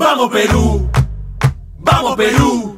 Vamos 0.00 0.30
Perú, 0.30 0.88
vamos 1.78 2.16
Perú, 2.16 2.74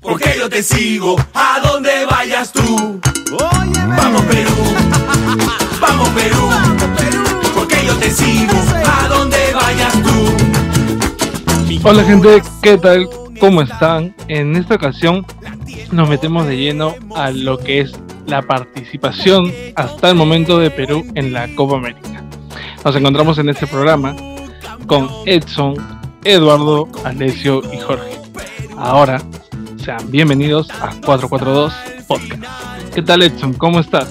porque 0.00 0.34
yo 0.38 0.48
te 0.48 0.62
sigo 0.62 1.14
a 1.34 1.60
donde 1.62 2.06
vayas 2.06 2.50
tú. 2.54 2.98
Vamos 3.86 4.22
Perú, 4.22 4.54
vamos 5.78 6.08
Perú, 6.08 6.48
porque 7.54 7.84
yo 7.86 7.94
te 7.96 8.10
sigo 8.10 8.54
a 8.86 9.08
donde 9.08 9.36
vayas 9.52 9.92
tú. 10.02 11.86
Hola 11.86 12.02
gente, 12.04 12.42
¿qué 12.62 12.78
tal? 12.78 13.06
¿Cómo 13.38 13.60
están? 13.60 14.16
En 14.28 14.56
esta 14.56 14.76
ocasión 14.76 15.26
nos 15.92 16.08
metemos 16.08 16.46
de 16.46 16.56
lleno 16.56 16.94
a 17.14 17.30
lo 17.30 17.58
que 17.58 17.80
es 17.80 17.92
la 18.26 18.40
participación 18.40 19.52
hasta 19.76 20.08
el 20.08 20.14
momento 20.14 20.58
de 20.58 20.70
Perú 20.70 21.04
en 21.14 21.34
la 21.34 21.46
Copa 21.54 21.76
América. 21.76 22.24
Nos 22.86 22.96
encontramos 22.96 23.36
en 23.36 23.50
este 23.50 23.66
programa 23.66 24.16
con 24.86 25.10
Edson, 25.26 25.97
Eduardo, 26.24 26.88
Alessio 27.04 27.62
y 27.72 27.78
Jorge. 27.78 28.18
Ahora, 28.76 29.22
sean 29.82 30.10
bienvenidos 30.10 30.70
a 30.70 30.90
442 31.04 31.72
Podcast. 32.06 32.44
¿Qué 32.94 33.02
tal 33.02 33.22
Edson? 33.22 33.52
¿Cómo 33.54 33.80
estás? 33.80 34.08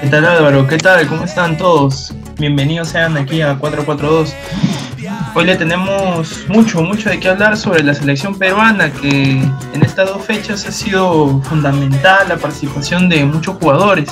¿Qué 0.00 0.08
tal 0.08 0.24
Álvaro? 0.24 0.66
¿Qué 0.66 0.78
tal? 0.78 1.06
¿Cómo 1.06 1.24
están 1.24 1.56
todos? 1.56 2.14
Bienvenidos 2.38 2.88
sean 2.88 3.16
aquí 3.16 3.42
a 3.42 3.58
442. 3.58 4.34
Hoy 5.34 5.44
le 5.44 5.56
tenemos 5.56 6.44
mucho, 6.48 6.82
mucho 6.82 7.10
de 7.10 7.20
qué 7.20 7.28
hablar 7.28 7.56
sobre 7.56 7.82
la 7.82 7.94
selección 7.94 8.38
peruana 8.38 8.90
que 8.92 9.10
en 9.40 9.82
estas 9.82 10.08
dos 10.08 10.24
fechas 10.24 10.66
ha 10.66 10.72
sido 10.72 11.40
fundamental 11.42 12.28
la 12.28 12.36
participación 12.36 13.08
de 13.08 13.24
muchos 13.24 13.56
jugadores 13.56 14.08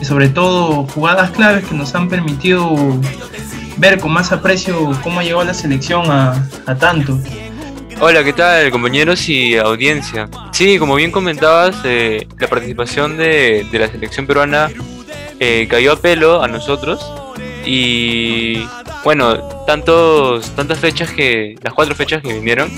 y 0.00 0.04
sobre 0.04 0.28
todo 0.28 0.86
jugadas 0.88 1.30
claves 1.30 1.64
que 1.66 1.74
nos 1.74 1.94
han 1.94 2.08
permitido 2.08 2.68
ver 3.80 3.98
con 3.98 4.12
más 4.12 4.30
aprecio 4.30 4.92
cómo 5.02 5.20
ha 5.20 5.22
llegado 5.22 5.42
la 5.42 5.54
selección 5.54 6.04
a, 6.10 6.34
tanto. 6.78 7.18
Hola, 7.98 8.22
¿qué 8.22 8.32
tal 8.32 8.70
compañeros 8.70 9.28
y 9.28 9.56
audiencia? 9.56 10.28
Sí, 10.52 10.78
como 10.78 10.94
bien 10.94 11.10
comentabas, 11.10 11.76
eh, 11.84 12.26
la 12.38 12.46
participación 12.46 13.16
de, 13.16 13.66
la 13.72 13.88
selección 13.88 14.26
peruana 14.26 14.68
eh, 15.38 15.66
cayó 15.68 15.92
a 15.92 15.96
pelo 15.96 16.42
a 16.42 16.48
nosotros 16.48 17.00
y 17.64 18.66
bueno, 19.02 19.36
tantos, 19.66 20.50
tantas 20.54 20.78
fechas 20.78 21.10
que, 21.10 21.56
las 21.62 21.72
cuatro 21.72 21.94
fechas 21.94 22.22
que 22.22 22.34
vinieron, 22.34 22.70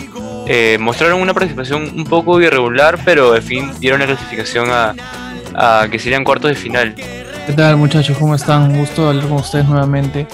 eh, 0.46 0.76
mostraron 0.80 1.20
una 1.20 1.34
participación 1.34 1.82
un 1.96 2.04
poco 2.04 2.40
irregular, 2.40 2.98
pero 3.04 3.32
al 3.32 3.42
fin 3.42 3.72
dieron 3.80 4.00
la 4.00 4.06
clasificación 4.06 4.68
a, 4.70 4.94
a 5.54 5.88
que 5.88 5.98
serían 5.98 6.22
cuartos 6.22 6.50
de 6.50 6.54
final. 6.56 6.94
¿Qué 7.46 7.52
tal 7.54 7.76
muchachos? 7.76 8.16
¿Cómo 8.18 8.36
están? 8.36 8.70
Un 8.70 8.78
gusto 8.78 9.08
hablar 9.08 9.26
con 9.26 9.38
ustedes 9.38 9.66
nuevamente. 9.66 10.28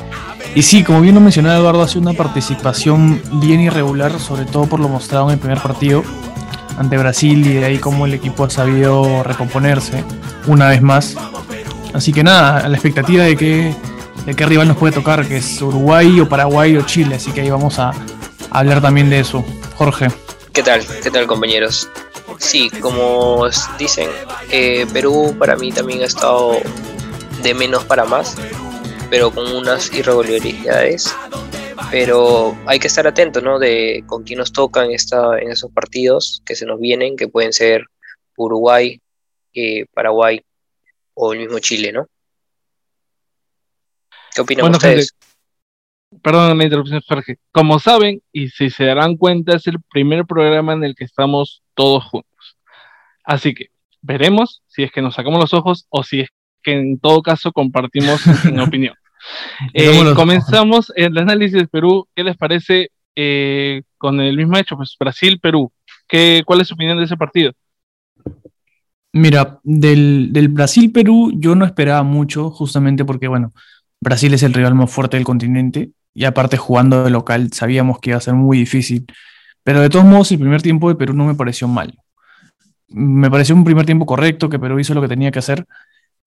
Y 0.58 0.62
sí, 0.64 0.82
como 0.82 1.02
bien 1.02 1.14
lo 1.14 1.20
mencionaba 1.20 1.56
Eduardo, 1.56 1.82
ha 1.82 1.86
sido 1.86 2.00
una 2.00 2.14
participación 2.14 3.22
bien 3.34 3.60
irregular, 3.60 4.18
sobre 4.18 4.44
todo 4.44 4.66
por 4.66 4.80
lo 4.80 4.88
mostrado 4.88 5.28
en 5.28 5.34
el 5.34 5.38
primer 5.38 5.62
partido 5.62 6.02
ante 6.76 6.98
Brasil 6.98 7.46
y 7.46 7.52
de 7.52 7.64
ahí 7.64 7.78
cómo 7.78 8.06
el 8.06 8.14
equipo 8.14 8.42
ha 8.42 8.50
sabido 8.50 9.22
recomponerse 9.22 10.02
una 10.48 10.70
vez 10.70 10.82
más. 10.82 11.14
Así 11.94 12.12
que 12.12 12.24
nada, 12.24 12.58
a 12.58 12.68
la 12.68 12.74
expectativa 12.76 13.22
de 13.22 13.36
que, 13.36 13.72
de 14.26 14.34
qué 14.34 14.46
rival 14.46 14.66
nos 14.66 14.76
puede 14.78 14.92
tocar, 14.92 15.28
que 15.28 15.36
es 15.36 15.62
Uruguay 15.62 16.18
o 16.18 16.28
Paraguay 16.28 16.76
o 16.76 16.82
Chile, 16.82 17.14
así 17.14 17.30
que 17.30 17.42
ahí 17.42 17.50
vamos 17.50 17.78
a, 17.78 17.92
hablar 18.50 18.82
también 18.82 19.10
de 19.10 19.20
eso. 19.20 19.44
Jorge. 19.76 20.08
¿Qué 20.52 20.64
tal? 20.64 20.84
¿Qué 21.04 21.10
tal 21.12 21.28
compañeros? 21.28 21.88
Sí, 22.38 22.68
como 22.80 23.46
dicen, 23.78 24.08
eh, 24.50 24.88
Perú 24.92 25.36
para 25.38 25.54
mí 25.54 25.70
también 25.70 26.02
ha 26.02 26.06
estado 26.06 26.56
de 27.44 27.54
menos 27.54 27.84
para 27.84 28.04
más 28.04 28.34
pero 29.10 29.30
con 29.30 29.50
unas 29.54 29.92
irregularidades. 29.92 31.14
Pero 31.90 32.56
hay 32.66 32.78
que 32.78 32.88
estar 32.88 33.06
atento, 33.06 33.40
¿no? 33.40 33.58
De 33.58 34.04
con 34.06 34.24
quién 34.24 34.38
nos 34.38 34.52
tocan 34.52 34.90
esta, 34.90 35.38
en 35.38 35.50
esos 35.50 35.70
partidos 35.72 36.42
que 36.44 36.54
se 36.54 36.66
nos 36.66 36.78
vienen, 36.80 37.16
que 37.16 37.28
pueden 37.28 37.52
ser 37.52 37.84
Uruguay, 38.36 39.00
eh, 39.54 39.86
Paraguay 39.94 40.40
o 41.14 41.32
el 41.32 41.40
mismo 41.40 41.58
Chile, 41.60 41.92
¿no? 41.92 42.06
¿Qué 44.34 44.40
opinan 44.40 44.70
ustedes? 44.70 45.14
perdón 46.22 46.56
la 46.56 46.64
interrupción, 46.64 47.02
Jorge. 47.06 47.38
Como 47.52 47.78
saben, 47.78 48.22
y 48.32 48.48
si 48.48 48.70
se 48.70 48.84
darán 48.84 49.16
cuenta, 49.16 49.56
es 49.56 49.66
el 49.66 49.78
primer 49.90 50.24
programa 50.24 50.72
en 50.72 50.84
el 50.84 50.94
que 50.94 51.04
estamos 51.04 51.62
todos 51.74 52.04
juntos. 52.04 52.56
Así 53.24 53.54
que 53.54 53.66
veremos 54.00 54.62
si 54.66 54.82
es 54.84 54.92
que 54.92 55.02
nos 55.02 55.14
sacamos 55.14 55.40
los 55.40 55.52
ojos 55.52 55.86
o 55.90 56.02
si 56.02 56.20
es 56.20 56.28
que 56.62 56.72
en 56.72 56.98
todo 56.98 57.22
caso 57.22 57.52
compartimos 57.52 58.20
en 58.46 58.60
opinión. 58.60 58.94
Eh, 59.74 60.12
comenzamos 60.14 60.92
el 60.96 61.16
análisis 61.18 61.58
de 61.58 61.66
Perú. 61.66 62.06
¿Qué 62.14 62.24
les 62.24 62.36
parece 62.36 62.90
eh, 63.16 63.82
con 63.96 64.20
el 64.20 64.36
mismo 64.36 64.56
hecho? 64.56 64.76
Pues 64.76 64.96
Brasil-Perú. 64.98 65.70
¿Cuál 66.46 66.60
es 66.60 66.68
su 66.68 66.74
opinión 66.74 66.98
de 66.98 67.04
ese 67.04 67.16
partido? 67.16 67.52
Mira, 69.12 69.58
del, 69.62 70.28
del 70.32 70.48
Brasil-Perú 70.48 71.32
yo 71.34 71.54
no 71.54 71.64
esperaba 71.64 72.02
mucho, 72.02 72.50
justamente 72.50 73.04
porque, 73.04 73.28
bueno, 73.28 73.52
Brasil 74.00 74.32
es 74.34 74.42
el 74.42 74.54
rival 74.54 74.74
más 74.74 74.90
fuerte 74.90 75.16
del 75.16 75.24
continente 75.24 75.90
y 76.14 76.24
aparte 76.24 76.56
jugando 76.56 77.04
de 77.04 77.10
local 77.10 77.52
sabíamos 77.52 77.98
que 78.00 78.10
iba 78.10 78.18
a 78.18 78.22
ser 78.22 78.34
muy 78.34 78.58
difícil. 78.58 79.06
Pero 79.62 79.80
de 79.80 79.90
todos 79.90 80.04
modos, 80.04 80.32
el 80.32 80.38
primer 80.38 80.62
tiempo 80.62 80.88
de 80.88 80.94
Perú 80.94 81.14
no 81.14 81.26
me 81.26 81.34
pareció 81.34 81.68
mal. 81.68 81.94
Me 82.88 83.30
pareció 83.30 83.54
un 83.54 83.64
primer 83.64 83.84
tiempo 83.84 84.06
correcto, 84.06 84.48
que 84.48 84.58
Perú 84.58 84.78
hizo 84.78 84.94
lo 84.94 85.02
que 85.02 85.08
tenía 85.08 85.30
que 85.30 85.40
hacer 85.40 85.66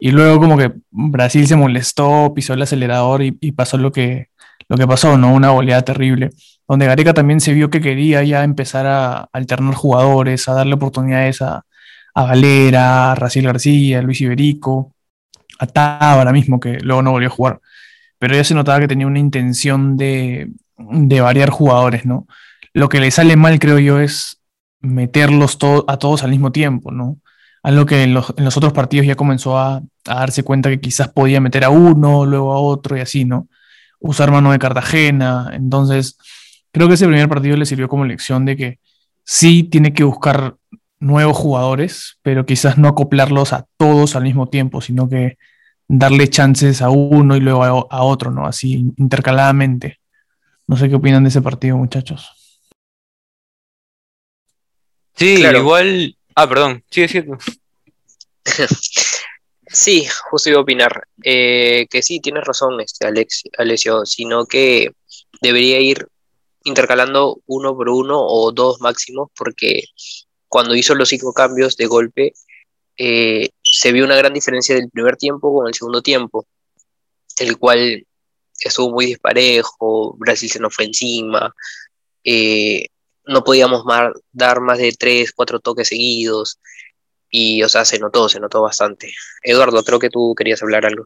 y 0.04 0.10
luego 0.10 0.40
como 0.40 0.58
que 0.58 0.74
Brasil 0.90 1.46
se 1.46 1.56
molestó, 1.56 2.34
pisó 2.34 2.56
el 2.56 2.62
acelerador 2.64 3.22
y, 3.22 3.52
pasó 3.52 3.78
lo 3.78 3.92
que, 3.92 4.30
lo 4.68 4.76
que 4.76 4.88
pasó, 4.88 5.16
¿no? 5.16 5.32
Una 5.32 5.52
goleada 5.52 5.84
terrible, 5.84 6.32
donde 6.68 6.88
Gareca 6.88 7.14
también 7.14 7.40
se 7.40 7.54
vio 7.54 7.70
que 7.70 7.82
quería 7.82 8.24
ya 8.24 8.44
empezar 8.44 8.88
a 8.88 9.30
alternar 9.32 9.76
jugadores, 9.76 10.50
a 10.50 10.54
darle 10.56 10.74
oportunidades 10.74 11.44
a, 11.44 11.66
a 12.16 12.24
Valera, 12.24 13.12
a 13.12 13.16
Raciel 13.16 13.46
García, 13.46 14.00
a 14.00 14.02
Luis 14.02 14.20
Iberico, 14.22 14.92
a 15.60 15.68
Tábara 15.68 16.32
mismo, 16.32 16.60
que 16.60 16.80
luego 16.80 17.04
no 17.04 17.12
volvió 17.12 17.28
a 17.28 17.32
jugar. 17.32 17.62
Pero 18.18 18.36
ya 18.36 18.44
se 18.44 18.56
notaba 18.56 18.80
que 18.80 18.88
tenía 18.88 19.06
una 19.06 19.20
intención 19.20 19.98
de, 19.98 20.50
de 20.78 21.22
variar 21.22 21.52
jugadores, 21.52 22.08
¿no? 22.08 22.26
Lo 22.74 22.90
que 22.90 23.00
le 23.00 23.12
sale 23.12 23.36
mal, 23.36 23.60
creo 23.60 23.78
yo, 23.78 24.00
es 24.00 24.42
meterlos 24.80 25.60
a 25.88 25.98
todos 25.98 26.24
al 26.24 26.32
mismo 26.32 26.52
tiempo, 26.52 26.92
¿no? 26.92 27.18
Algo 27.64 27.86
que 27.86 28.04
en 28.04 28.14
los, 28.14 28.30
otros 28.30 28.74
partidos 28.74 29.06
ya 29.06 29.16
comenzó 29.16 29.58
a, 29.58 29.82
darse 30.04 30.44
cuenta 30.44 30.70
que 30.70 30.80
quizás 30.80 31.10
podía 31.10 31.40
meter 31.40 31.64
a 31.64 31.70
uno, 31.70 32.26
luego 32.26 32.54
a 32.54 32.60
otro 32.60 32.98
y 32.98 33.02
así, 33.02 33.24
¿no? 33.24 33.48
Usar 34.00 34.32
mano 34.32 34.52
de 34.52 34.58
Cartagena. 34.58 35.52
Entonces, 35.54 36.18
creo 36.72 36.88
que 36.88 36.96
ese 36.96 37.06
primer 37.06 37.30
partido 37.30 37.56
le 37.56 37.68
sirvió 37.68 37.88
como 37.88 38.06
lección 38.06 38.46
de 38.46 38.58
que 38.58 38.80
sí 39.24 39.64
tiene 39.64 39.94
que 39.94 40.04
buscar 40.04 40.56
nuevos 41.00 41.38
jugadores, 41.38 42.18
pero 42.24 42.46
quizás 42.46 42.78
no 42.80 42.88
acoplarlos 42.88 43.54
a 43.54 43.68
todos 43.78 44.16
al 44.16 44.24
mismo 44.24 44.50
tiempo, 44.50 44.82
sino 44.82 45.08
que 45.08 45.38
darle 45.88 46.30
chances 46.30 46.82
a 46.82 46.90
uno 46.90 47.36
y 47.36 47.42
luego 47.42 47.64
a, 47.92 48.04
otro, 48.04 48.32
¿no? 48.32 48.48
Así 48.48 48.92
intercaladamente. 48.98 50.00
No 50.68 50.78
sé 50.78 50.90
qué 50.90 50.96
opinan 50.96 51.24
de 51.24 51.30
ese 51.30 51.42
partido, 51.42 51.78
muchachos. 51.78 52.58
Sí, 55.16 55.44
igual 55.44 56.16
Ah, 56.36 56.48
perdón, 56.48 56.84
sigue 56.90 57.08
siendo. 57.08 57.38
sí, 59.68 60.08
justo 60.30 60.50
iba 60.50 60.60
a 60.60 60.64
opinar. 60.64 61.08
Eh, 61.24 61.88
que 61.90 62.02
sí, 62.02 62.20
tienes 62.20 62.44
razón, 62.44 62.80
este, 62.82 63.08
Alex, 63.08 63.44
Alessio, 63.58 64.06
sino 64.06 64.46
que 64.46 64.92
debería 65.42 65.80
ir 65.80 66.08
intercalando 66.64 67.42
uno 67.48 67.76
por 67.76 67.90
uno 67.90 68.20
o 68.20 68.52
dos 68.52 68.80
máximos, 68.82 69.30
porque 69.36 69.84
cuando 70.48 70.76
hizo 70.76 70.96
los 70.96 71.10
cinco 71.10 71.34
cambios 71.34 71.76
de 71.78 71.88
golpe, 71.88 72.34
eh, 72.98 73.50
se 73.64 73.92
vio 73.92 74.06
una 74.06 74.16
gran 74.16 74.34
diferencia 74.34 74.76
del 74.76 74.90
primer 74.90 75.18
tiempo 75.18 75.54
con 75.54 75.68
el 75.68 75.74
segundo 75.74 76.02
tiempo, 76.02 76.46
el 77.40 77.58
cual 77.58 78.06
estuvo 78.60 78.92
muy 78.92 79.08
disparejo, 79.08 80.16
Brasil 80.18 80.50
se 80.50 80.60
nos 80.60 80.76
fue 80.76 80.86
encima, 80.86 81.54
eh, 82.24 82.88
no 83.26 83.44
podíamos 83.44 83.84
dar 84.32 84.62
más 84.62 84.78
de 84.78 84.92
tres, 84.94 85.32
cuatro 85.32 85.60
toques 85.60 85.88
seguidos. 85.88 86.60
Y, 87.30 87.64
o 87.64 87.70
sea, 87.70 87.86
se 87.86 87.98
notó, 87.98 88.28
se 88.28 88.40
notó 88.40 88.62
bastante. 88.62 89.14
Eduardo, 89.42 89.84
creo 89.84 90.00
que 90.00 90.10
tú 90.10 90.36
querías 90.36 90.62
hablar 90.62 90.86
algo. 90.86 91.06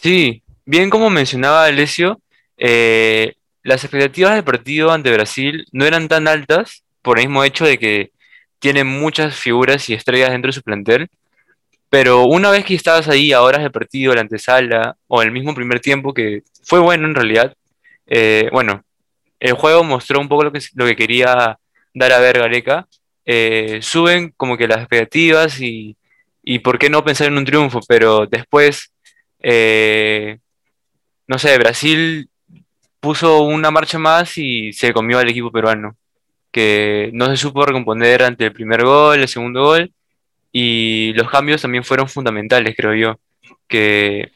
Sí, 0.00 0.42
bien 0.64 0.90
como 0.90 1.10
mencionaba 1.10 1.66
Alessio, 1.66 2.20
eh, 2.56 3.34
las 3.62 3.84
expectativas 3.84 4.34
del 4.34 4.44
partido 4.44 4.90
ante 4.90 5.12
Brasil 5.12 5.66
no 5.72 5.84
eran 5.84 6.08
tan 6.08 6.28
altas 6.28 6.84
por 7.02 7.18
el 7.18 7.26
mismo 7.26 7.44
hecho 7.44 7.64
de 7.64 7.78
que 7.78 8.12
tiene 8.58 8.84
muchas 8.84 9.36
figuras 9.36 9.88
y 9.90 9.94
estrellas 9.94 10.30
dentro 10.30 10.48
de 10.48 10.54
su 10.54 10.62
plantel. 10.62 11.08
Pero 11.90 12.24
una 12.24 12.50
vez 12.50 12.64
que 12.64 12.74
estabas 12.74 13.08
ahí 13.08 13.32
a 13.32 13.42
horas 13.42 13.62
del 13.62 13.70
partido, 13.70 14.14
la 14.14 14.22
antesala 14.22 14.96
o 15.06 15.22
el 15.22 15.30
mismo 15.30 15.54
primer 15.54 15.80
tiempo, 15.80 16.12
que 16.12 16.42
fue 16.62 16.80
bueno 16.80 17.06
en 17.06 17.14
realidad, 17.14 17.54
eh, 18.06 18.48
bueno, 18.52 18.82
el 19.40 19.52
juego 19.54 19.84
mostró 19.84 20.20
un 20.20 20.28
poco 20.28 20.44
lo 20.44 20.52
que, 20.52 20.60
lo 20.74 20.86
que 20.86 20.96
quería 20.96 21.58
dar 21.94 22.12
a 22.12 22.18
ver 22.18 22.38
Gareca. 22.38 22.88
Eh, 23.24 23.78
suben 23.82 24.32
como 24.36 24.56
que 24.56 24.68
las 24.68 24.78
expectativas 24.78 25.60
y, 25.60 25.96
por 26.62 26.78
qué 26.78 26.90
no 26.90 27.04
pensar 27.04 27.28
en 27.28 27.38
un 27.38 27.44
triunfo, 27.44 27.80
pero 27.88 28.26
después, 28.26 28.92
eh, 29.40 30.38
no 31.26 31.38
sé, 31.38 31.56
Brasil 31.58 32.28
puso 33.00 33.42
una 33.42 33.70
marcha 33.70 33.98
más 33.98 34.38
y 34.38 34.72
se 34.72 34.92
comió 34.92 35.18
al 35.18 35.28
equipo 35.28 35.52
peruano, 35.52 35.96
que 36.50 37.10
no 37.12 37.26
se 37.26 37.36
supo 37.36 37.66
recomponer 37.66 38.22
ante 38.22 38.46
el 38.46 38.52
primer 38.52 38.82
gol, 38.84 39.20
el 39.20 39.28
segundo 39.28 39.62
gol, 39.64 39.92
y 40.52 41.12
los 41.14 41.30
cambios 41.30 41.62
también 41.62 41.84
fueron 41.84 42.08
fundamentales, 42.08 42.74
creo 42.76 42.94
yo, 42.94 43.20
que 43.68 44.30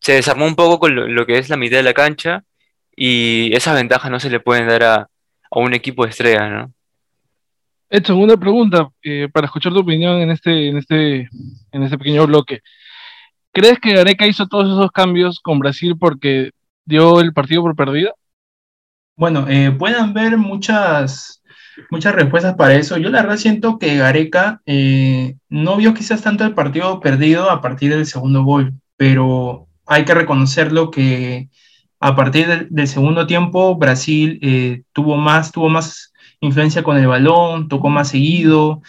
se 0.00 0.14
desarmó 0.14 0.46
un 0.46 0.56
poco 0.56 0.78
con 0.78 1.14
lo, 1.14 1.26
que 1.26 1.38
es 1.38 1.48
la 1.48 1.56
mitad 1.56 1.78
de 1.78 1.82
la 1.82 1.94
cancha 1.94 2.44
y 3.04 3.52
esas 3.52 3.74
ventajas 3.74 4.12
no 4.12 4.20
se 4.20 4.30
le 4.30 4.38
pueden 4.38 4.68
dar 4.68 4.84
a, 4.84 5.08
un 5.50 5.74
equipo 5.74 6.04
de 6.04 6.10
estrellas, 6.10 6.48
¿no? 6.52 6.72
segunda 8.04 8.36
pregunta, 8.36 8.90
eh, 9.02 9.28
para 9.30 9.46
escuchar 9.46 9.72
tu 9.72 9.80
opinión 9.80 10.20
en 10.20 10.30
este, 10.30 10.68
en, 10.68 10.76
este, 10.76 11.28
en 11.72 11.82
este 11.82 11.98
pequeño 11.98 12.28
bloque. 12.28 12.60
¿Crees 13.52 13.80
que 13.80 13.94
Gareca 13.94 14.28
hizo 14.28 14.46
todos 14.46 14.66
esos 14.66 14.92
cambios 14.92 15.40
con 15.40 15.58
Brasil 15.58 15.96
porque 15.98 16.52
dio 16.84 17.20
el 17.20 17.32
partido 17.32 17.62
por 17.62 17.74
perdido? 17.74 18.14
Bueno, 19.16 19.46
eh, 19.48 19.72
pueden 19.72 20.14
ver 20.14 20.36
muchas, 20.38 21.42
muchas 21.90 22.14
respuestas 22.14 22.54
para 22.54 22.74
eso. 22.74 22.98
Yo 22.98 23.10
la 23.10 23.22
verdad 23.22 23.36
siento 23.36 23.80
que 23.80 23.96
Gareca 23.96 24.62
eh, 24.64 25.34
no 25.48 25.76
vio 25.76 25.92
quizás 25.92 26.22
tanto 26.22 26.44
el 26.44 26.54
partido 26.54 27.00
perdido 27.00 27.50
a 27.50 27.60
partir 27.60 27.90
del 27.90 28.06
segundo 28.06 28.44
gol, 28.44 28.74
pero 28.96 29.66
hay 29.86 30.04
que 30.04 30.14
reconocerlo 30.14 30.92
que 30.92 31.50
a 32.02 32.16
partir 32.16 32.68
del, 32.68 32.88
segundo 32.88 33.28
tiempo 33.28 33.76
Brasil 33.76 34.40
eh, 34.42 34.82
tuvo, 34.92 35.16
más, 35.16 35.52
tuvo 35.52 35.68
más 35.68 36.12
influencia 36.40 36.82
con 36.82 36.96
el 36.96 37.06
balón, 37.06 37.68
tocó 37.68 37.90
más 37.90 38.08
seguido. 38.08 38.82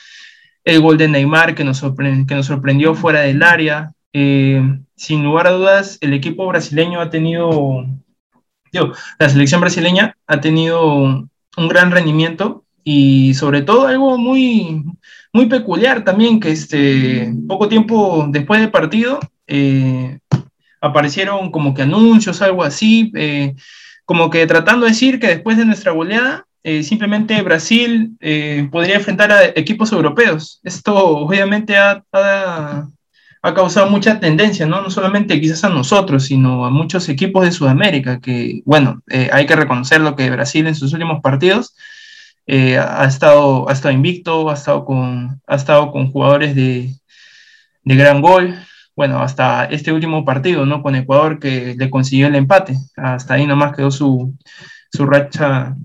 El 0.64 0.82
gol 0.82 0.98
de 0.98 1.08
Neymar 1.08 1.54
que 1.54 1.64
nos, 1.64 1.78
sorprendió 1.78 2.96
fuera 2.96 3.22
del 3.22 3.44
área, 3.44 3.94
eh, 4.14 4.64
sin 4.96 5.24
lugar 5.24 5.46
a 5.46 5.52
dudas, 5.52 6.00
el 6.02 6.14
equipo 6.14 6.48
brasileño 6.48 7.02
ha 7.02 7.12
tenido, 7.12 7.86
digo, 8.72 8.94
la 9.20 9.30
selección 9.30 9.62
brasileña 9.62 10.18
ha 10.26 10.42
tenido 10.42 10.96
un 10.96 11.68
gran 11.68 11.92
rendimiento 11.92 12.66
y 12.84 13.36
sobre 13.36 13.62
todo 13.62 13.86
algo 13.86 14.18
muy, 14.18 14.86
muy 15.32 15.46
peculiar 15.46 16.04
también, 16.04 16.40
que 16.40 16.50
este, 16.50 17.32
poco 17.48 17.70
tiempo 17.70 18.26
después 18.30 18.60
del 18.60 18.72
partido 18.72 19.20
eh, 19.46 20.18
aparecieron 20.84 21.52
como 21.52 21.74
que 21.74 21.84
anuncios, 21.84 22.42
algo 22.42 22.64
así, 22.64 23.12
eh, 23.16 23.56
como 24.06 24.30
que 24.30 24.46
tratando 24.46 24.86
de 24.86 24.92
decir 24.92 25.20
que 25.20 25.28
después 25.28 25.58
de 25.58 25.66
nuestra 25.66 25.92
goleada, 25.92 26.46
simplemente 26.84 27.42
Brasil 27.42 28.18
podría 28.72 28.96
enfrentar 28.96 29.34
a 29.34 29.46
equipos 29.48 29.92
europeos. 29.92 30.62
Esto 30.64 30.96
obviamente 30.96 31.76
ha, 31.76 32.02
ha 33.46 33.54
causado 33.54 33.90
mucha 33.90 34.22
tendencia, 34.22 34.66
¿no? 34.66 34.82
No 34.82 34.90
solamente 34.90 35.40
quizás 35.40 35.66
a 35.66 35.70
nosotros, 35.70 36.24
sino 36.26 36.66
a 36.66 36.70
muchos 36.70 37.10
equipos 37.10 37.44
de 37.44 37.52
Sudamérica, 37.52 38.22
que, 38.22 38.62
bueno, 38.64 39.04
eh, 39.10 39.30
hay 39.34 39.46
que 39.46 39.58
reconocer 39.58 40.00
lo 40.00 40.16
que 40.16 40.30
Brasil 40.30 40.66
en 40.66 40.76
sus 40.76 40.94
últimos 40.94 41.22
partidos 41.22 41.76
eh, 42.48 42.78
ha, 42.78 43.04
estado, 43.06 43.70
ha 43.70 43.74
estado 43.74 43.94
invicto, 43.94 44.50
ha 44.50 44.54
estado 44.54 44.86
con, 44.86 45.42
ha 45.46 45.56
estado 45.56 45.92
con 45.92 46.10
jugadores 46.10 46.56
de, 46.56 46.96
de 47.84 47.96
gran 47.98 48.22
gol, 48.22 48.56
bueno, 48.96 49.22
hasta 49.22 49.66
este 49.66 49.92
último 49.92 50.24
partido, 50.26 50.66
¿no? 50.66 50.82
Con 50.82 50.96
Ecuador 50.96 51.40
que 51.40 51.76
le 51.78 51.90
consiguió 51.90 52.28
el 52.28 52.36
empate, 52.36 52.78
hasta 52.96 53.36
ahí 53.36 53.48
nomás 53.48 53.76
quedó 53.76 53.92
su, 53.92 54.36
su 54.92 55.06
racha 55.06 55.76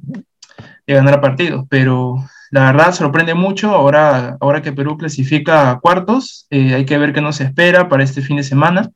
de 0.87 0.95
ganar 0.95 1.21
partidos, 1.21 1.67
pero 1.69 2.17
la 2.51 2.73
verdad 2.73 2.95
sorprende 2.95 3.35
mucho 3.35 3.71
ahora, 3.71 4.37
ahora 4.41 4.63
que 4.63 4.73
Perú 4.73 4.97
clasifica 4.97 5.71
a 5.71 5.81
cuartos. 5.81 6.47
Eh, 6.51 6.75
hay 6.75 6.85
que 6.87 6.99
ver 6.99 7.13
qué 7.13 7.21
nos 7.21 7.41
espera 7.41 7.89
para 7.89 8.03
este 8.03 8.23
fin 8.23 8.39
de 8.39 8.43
semana. 8.43 8.91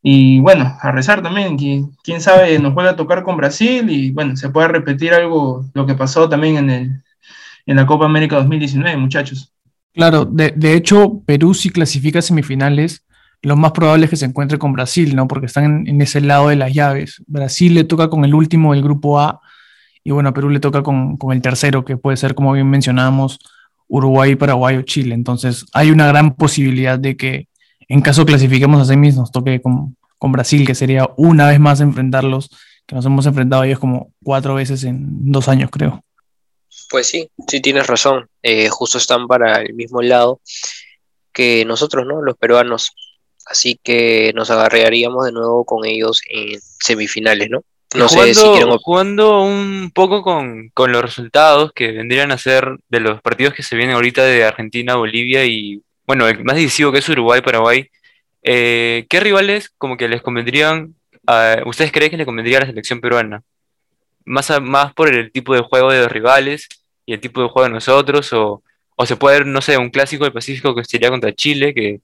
Y 0.00 0.40
bueno, 0.40 0.76
a 0.80 0.92
rezar 0.92 1.22
también. 1.22 1.56
Quién, 1.56 2.20
sabe, 2.20 2.58
nos 2.58 2.74
puede 2.74 2.88
a 2.88 2.96
tocar 2.96 3.22
con 3.22 3.36
Brasil 3.36 3.88
y 3.90 4.10
bueno, 4.10 4.36
se 4.36 4.50
puede 4.50 4.68
repetir 4.68 5.12
algo, 5.12 5.64
lo 5.74 5.86
que 5.86 5.94
pasó 5.94 6.28
también 6.28 6.56
en, 6.56 6.70
el, 6.70 7.02
en 7.66 7.76
la 7.76 7.86
Copa 7.86 8.06
América 8.06 8.36
2019, 8.36 8.96
muchachos. 8.96 9.52
Claro, 9.92 10.24
de, 10.24 10.52
de 10.56 10.74
hecho, 10.74 11.20
Perú 11.26 11.54
si 11.54 11.70
clasifica 11.70 12.22
semifinales, 12.22 13.04
lo 13.42 13.56
más 13.56 13.72
probable 13.72 14.04
es 14.04 14.10
que 14.10 14.16
se 14.16 14.24
encuentre 14.24 14.58
con 14.58 14.72
Brasil, 14.72 15.16
¿no? 15.16 15.26
Porque 15.26 15.46
están 15.46 15.86
en, 15.86 16.00
ese 16.00 16.20
lado 16.20 16.48
de 16.48 16.56
las 16.56 16.72
llaves. 16.72 17.22
Brasil 17.26 17.74
le 17.74 17.84
toca 17.84 18.08
con 18.08 18.24
el 18.24 18.34
último 18.34 18.72
del 18.72 18.82
grupo 18.82 19.18
A 19.18 19.40
y 20.04 20.12
bueno, 20.12 20.32
Perú 20.32 20.48
le 20.48 20.60
toca 20.60 20.82
con, 20.82 21.18
el 21.30 21.42
tercero, 21.42 21.84
que 21.84 21.96
puede 21.96 22.16
ser, 22.16 22.34
como 22.34 22.52
bien 22.52 22.70
mencionábamos, 22.70 23.40
Uruguay, 23.88 24.36
Paraguay 24.36 24.76
o 24.76 24.82
Chile. 24.82 25.14
Entonces, 25.14 25.66
hay 25.72 25.90
una 25.90 26.06
gran 26.06 26.34
posibilidad 26.34 26.98
de 26.98 27.16
que 27.16 27.48
en 27.88 28.00
caso 28.00 28.24
clasifiquemos 28.24 28.80
a 28.80 28.84
semis, 28.84 29.16
nos 29.16 29.30
toque 29.32 29.60
con, 29.60 29.96
Brasil, 30.20 30.64
que 30.64 30.76
sería 30.76 31.10
una 31.16 31.48
vez 31.48 31.58
más 31.58 31.80
enfrentarlos, 31.80 32.48
que 32.86 32.94
nos 32.94 33.04
hemos 33.04 33.26
enfrentado 33.26 33.62
a 33.62 33.66
ellos 33.66 33.80
como 33.80 34.12
cuatro 34.22 34.54
veces 34.54 34.84
en 34.84 35.32
dos 35.32 35.48
años, 35.48 35.68
creo. 35.70 36.04
Pues 36.90 37.08
sí, 37.08 37.28
sí 37.48 37.60
tienes 37.60 37.88
razón. 37.88 38.28
Eh, 38.40 38.68
justo 38.68 38.98
están 38.98 39.26
para 39.26 39.60
el 39.62 39.74
mismo 39.74 40.00
lado 40.00 40.40
que 41.32 41.64
nosotros, 41.64 42.06
¿no? 42.06 42.22
Los 42.22 42.36
peruanos. 42.36 42.92
Así 43.46 43.78
que 43.82 44.32
nos 44.34 44.50
agarraríamos 44.50 45.24
de 45.24 45.32
nuevo 45.32 45.64
con 45.64 45.84
ellos 45.84 46.22
en 46.28 46.60
semifinales, 46.60 47.50
¿no? 47.50 47.64
No 47.94 48.08
jugando, 48.08 48.34
sé 48.34 48.42
si 48.42 48.78
jugando 48.82 49.42
un 49.42 49.90
poco 49.94 50.22
con, 50.22 50.72
los 50.74 51.02
resultados 51.02 51.72
que 51.72 51.92
vendrían 51.92 52.32
a 52.32 52.38
ser 52.38 52.76
de 52.88 53.00
los 53.00 53.20
partidos 53.20 53.52
que 53.52 53.62
se 53.62 53.76
vienen 53.76 53.94
ahorita 53.94 54.24
de 54.24 54.44
Argentina, 54.44 54.96
Bolivia 54.96 55.44
y, 55.44 55.82
bueno, 56.06 56.26
el 56.26 56.42
más 56.44 56.56
decisivo 56.56 56.90
que 56.90 56.98
es 56.98 57.08
Uruguay, 57.08 57.42
Paraguay. 57.42 57.90
Eh, 58.42 59.04
¿Qué 59.10 59.20
rivales 59.20 59.70
como 59.76 59.96
que 59.96 60.08
les 60.08 60.22
convendrían, 60.22 60.94
ustedes 61.66 61.92
creen 61.92 62.10
que 62.10 62.16
les 62.16 62.26
convendría 62.26 62.58
a 62.58 62.60
la 62.60 62.66
selección 62.66 63.00
peruana? 63.00 63.42
Más, 64.24 64.50
más 64.62 64.94
por 64.94 65.12
el 65.12 65.30
tipo 65.30 65.54
de 65.54 65.60
juego 65.60 65.92
de 65.92 66.00
los 66.00 66.10
rivales 66.10 66.68
y 67.04 67.12
el 67.12 67.20
tipo 67.20 67.42
de 67.42 67.48
juego 67.48 67.68
de 67.68 67.74
nosotros, 67.74 68.32
o, 68.32 68.62
o 68.96 69.06
se 69.06 69.16
puede 69.16 69.38
ver, 69.38 69.46
no 69.46 69.60
sé, 69.60 69.76
un 69.76 69.90
clásico 69.90 70.24
del 70.24 70.32
Pacífico 70.32 70.74
que 70.74 70.84
sería 70.84 71.10
contra 71.10 71.34
Chile, 71.34 71.74
que, 71.74 72.00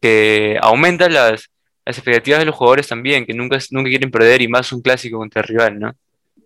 que 0.00 0.58
aumenta 0.60 1.08
las, 1.08 1.50
las 1.84 1.98
expectativas 1.98 2.40
de 2.40 2.46
los 2.46 2.54
jugadores 2.54 2.88
también, 2.88 3.26
que 3.26 3.34
nunca, 3.34 3.58
nunca 3.70 3.88
quieren 3.88 4.10
perder 4.10 4.42
y 4.42 4.48
más 4.48 4.72
un 4.72 4.82
clásico 4.82 5.18
contra 5.18 5.42
el 5.42 5.48
rival, 5.48 5.78
¿no? 5.78 5.92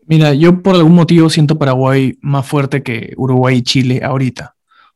Mira, 0.07 0.35
yo 0.35 0.63
por 0.63 0.75
algún 0.75 0.95
motivo 0.95 1.31
siento 1.31 1.59
Paraguay 1.59 2.19
más 2.21 2.47
fuerte 2.47 2.83
que 2.83 3.15
Uruguay 3.17 3.57
y 3.57 3.63
Chile 3.63 4.01
ahorita. 4.05 4.55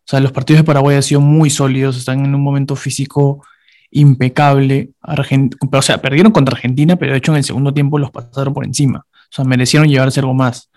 O 0.08 0.10
sea, 0.10 0.20
los 0.20 0.32
partidos 0.32 0.60
de 0.60 0.64
Paraguay 0.64 0.96
han 0.96 1.02
sido 1.02 1.20
muy 1.20 1.50
sólidos, 1.50 1.96
están 1.96 2.24
en 2.24 2.34
un 2.34 2.42
momento 2.42 2.76
físico 2.76 3.42
impecable. 3.90 4.90
o 5.02 5.82
sea, 5.82 5.98
perdieron 5.98 6.32
contra 6.32 6.54
Argentina, 6.54 6.96
pero 6.96 7.12
de 7.12 7.18
hecho 7.18 7.32
en 7.32 7.38
el 7.38 7.44
segundo 7.44 7.72
tiempo 7.72 7.98
los 7.98 8.10
pasaron 8.10 8.52
por 8.52 8.64
encima. 8.64 9.06
O 9.08 9.30
sea, 9.30 9.44
merecieron 9.44 9.88
llevarse 9.88 10.20
algo 10.20 10.34
más. 10.34 10.70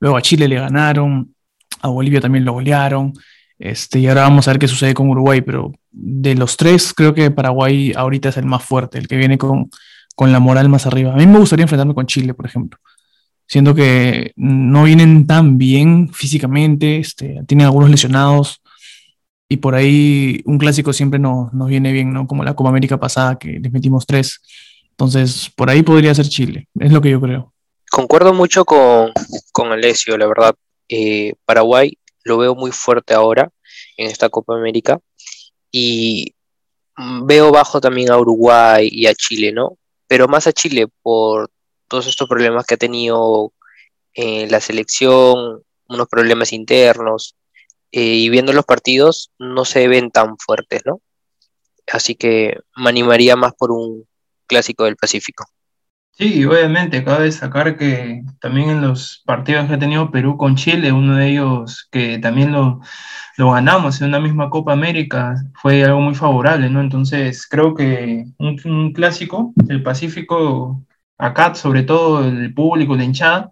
Luego 0.00 0.16
a 0.16 0.22
Chile 0.22 0.48
le 0.48 0.56
ganaron, 0.56 1.34
a 1.80 1.88
Bolivia 1.88 2.20
también 2.20 2.44
lo 2.44 2.52
golearon. 2.52 3.12
Este, 3.58 4.00
y 4.00 4.06
ahora 4.08 4.22
vamos 4.22 4.46
a 4.46 4.52
ver 4.52 4.58
qué 4.58 4.68
sucede 4.68 4.94
con 4.94 5.08
Uruguay, 5.08 5.40
pero 5.40 5.72
de 5.90 6.34
los 6.34 6.56
tres, 6.56 6.92
creo 6.92 7.14
que 7.14 7.30
Paraguay 7.30 7.92
ahorita 7.94 8.30
es 8.30 8.36
el 8.36 8.46
más 8.46 8.64
fuerte, 8.64 8.98
el 8.98 9.08
que 9.08 9.16
viene 9.16 9.38
con, 9.38 9.70
la 10.18 10.40
moral 10.40 10.68
más 10.68 10.86
arriba. 10.86 11.12
A 11.12 11.16
mí 11.16 11.26
me 11.26 11.38
gustaría 11.38 11.64
enfrentarme 11.64 11.94
con 11.94 12.06
Chile, 12.06 12.34
por 12.34 12.46
ejemplo. 12.46 12.78
Siento 13.46 13.74
que 13.74 14.32
no 14.36 14.84
vienen 14.84 15.26
tan 15.26 15.58
bien 15.58 16.10
físicamente, 16.12 16.98
este, 16.98 17.42
tienen 17.46 17.66
algunos 17.66 17.90
lesionados 17.90 18.62
y 19.48 19.58
por 19.58 19.74
ahí 19.74 20.40
un 20.46 20.58
clásico 20.58 20.92
siempre 20.92 21.18
nos 21.20 21.68
viene 21.68 21.92
bien, 21.92 22.12
¿no? 22.12 22.26
Como 22.26 22.42
la 22.42 22.54
Copa 22.54 22.70
América 22.70 22.98
pasada 22.98 23.38
que 23.38 23.60
les 23.60 23.70
metimos 23.70 24.06
tres. 24.06 24.40
Entonces, 24.90 25.50
por 25.54 25.68
ahí 25.68 25.82
podría 25.82 26.14
ser 26.14 26.28
Chile, 26.28 26.68
es 26.78 26.92
lo 26.92 27.00
que 27.00 27.10
yo 27.10 27.20
creo. 27.20 27.52
Concuerdo 27.90 28.32
mucho 28.32 28.64
con, 28.64 29.12
con 29.52 29.70
Alessio, 29.70 30.16
la 30.16 30.26
verdad. 30.26 30.54
Eh, 30.88 31.34
Paraguay 31.44 31.96
lo 32.24 32.38
veo 32.38 32.54
muy 32.54 32.72
fuerte 32.72 33.14
ahora 33.14 33.50
en 33.96 34.10
esta 34.10 34.28
Copa 34.28 34.56
América 34.56 35.00
y 35.70 36.34
veo 37.24 37.50
bajo 37.50 37.80
también 37.80 38.10
a 38.10 38.18
Uruguay 38.18 38.88
y 38.90 39.06
a 39.06 39.14
Chile, 39.14 39.52
¿no? 39.52 39.78
Pero 40.06 40.28
más 40.28 40.46
a 40.46 40.52
Chile 40.52 40.88
por 41.02 41.50
todos 41.88 42.06
estos 42.06 42.28
problemas 42.28 42.66
que 42.66 42.74
ha 42.74 42.78
tenido 42.78 43.52
en 44.14 44.50
la 44.50 44.60
selección, 44.60 45.62
unos 45.88 46.08
problemas 46.08 46.52
internos, 46.52 47.36
eh, 47.92 48.00
y 48.00 48.28
viendo 48.28 48.52
los 48.52 48.64
partidos 48.64 49.30
no 49.38 49.64
se 49.64 49.88
ven 49.88 50.10
tan 50.10 50.38
fuertes, 50.38 50.82
¿no? 50.84 51.00
Así 51.92 52.14
que 52.14 52.58
me 52.76 52.88
animaría 52.88 53.36
más 53.36 53.54
por 53.54 53.70
un 53.70 54.06
clásico 54.46 54.84
del 54.84 54.96
Pacífico. 54.96 55.44
Sí, 56.16 56.44
obviamente, 56.44 57.02
cabe 57.02 57.24
destacar 57.24 57.76
que 57.76 58.22
también 58.40 58.70
en 58.70 58.82
los 58.82 59.22
partidos 59.26 59.66
que 59.66 59.74
ha 59.74 59.78
tenido 59.80 60.12
Perú 60.12 60.36
con 60.36 60.54
Chile, 60.54 60.92
uno 60.92 61.16
de 61.16 61.30
ellos 61.30 61.88
que 61.90 62.18
también 62.18 62.52
lo, 62.52 62.80
ganamos 63.36 64.00
en 64.00 64.08
una 64.08 64.20
misma 64.20 64.48
Copa 64.48 64.72
América, 64.72 65.34
fue 65.60 65.82
algo 65.84 66.00
muy 66.00 66.14
favorable, 66.14 66.70
¿no? 66.70 66.80
Entonces, 66.80 67.48
creo 67.48 67.74
que 67.74 68.26
un, 68.38 68.92
clásico 68.92 69.52
del 69.56 69.82
Pacífico, 69.82 70.84
acá, 71.18 71.52
sobre 71.56 71.82
todo 71.82 72.24
el 72.24 72.54
público, 72.54 72.94
la 72.94 73.04
hinchada, 73.04 73.50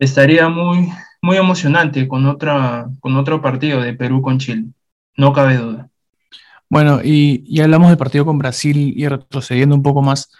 estaría 0.00 0.48
muy, 0.48 0.88
muy 1.22 1.36
emocionante 1.36 2.08
con, 2.08 2.26
otra, 2.26 2.88
con 2.98 3.14
otro 3.16 3.40
partido 3.40 3.80
de 3.80 3.94
Perú 3.94 4.22
con 4.22 4.38
Chile, 4.38 4.64
no 5.16 5.32
cabe 5.32 5.56
duda. 5.56 5.88
Bueno, 6.68 7.00
y, 7.04 7.44
y 7.46 7.60
hablamos 7.60 7.90
del 7.90 7.98
partido 7.98 8.24
con 8.24 8.38
Brasil 8.38 8.92
y 8.96 9.06
retrocediendo 9.06 9.76
un 9.76 9.82
poco 9.84 10.02
más 10.02 10.30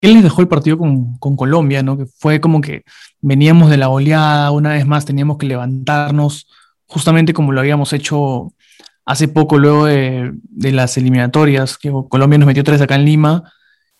¿qué 0.00 0.08
les 0.08 0.22
dejó 0.22 0.40
el 0.42 0.48
partido 0.48 0.78
con, 0.78 1.16
con 1.18 1.36
Colombia? 1.36 1.82
¿no? 1.82 1.96
Que 1.96 2.06
fue 2.06 2.40
como 2.40 2.60
que 2.60 2.82
veníamos 3.20 3.70
de 3.70 3.76
la 3.76 3.88
oleada, 3.88 4.50
una 4.50 4.70
vez 4.70 4.86
más 4.86 5.04
teníamos 5.04 5.38
que 5.38 5.46
levantarnos, 5.46 6.48
justamente 6.86 7.32
como 7.32 7.52
lo 7.52 7.60
habíamos 7.60 7.92
hecho 7.92 8.52
hace 9.04 9.28
poco, 9.28 9.58
luego 9.58 9.86
de, 9.86 10.32
de 10.34 10.72
las 10.72 10.96
eliminatorias, 10.96 11.78
que 11.78 11.92
Colombia 12.08 12.38
nos 12.38 12.46
metió 12.46 12.64
tres 12.64 12.80
acá 12.80 12.94
en 12.94 13.04
Lima, 13.04 13.52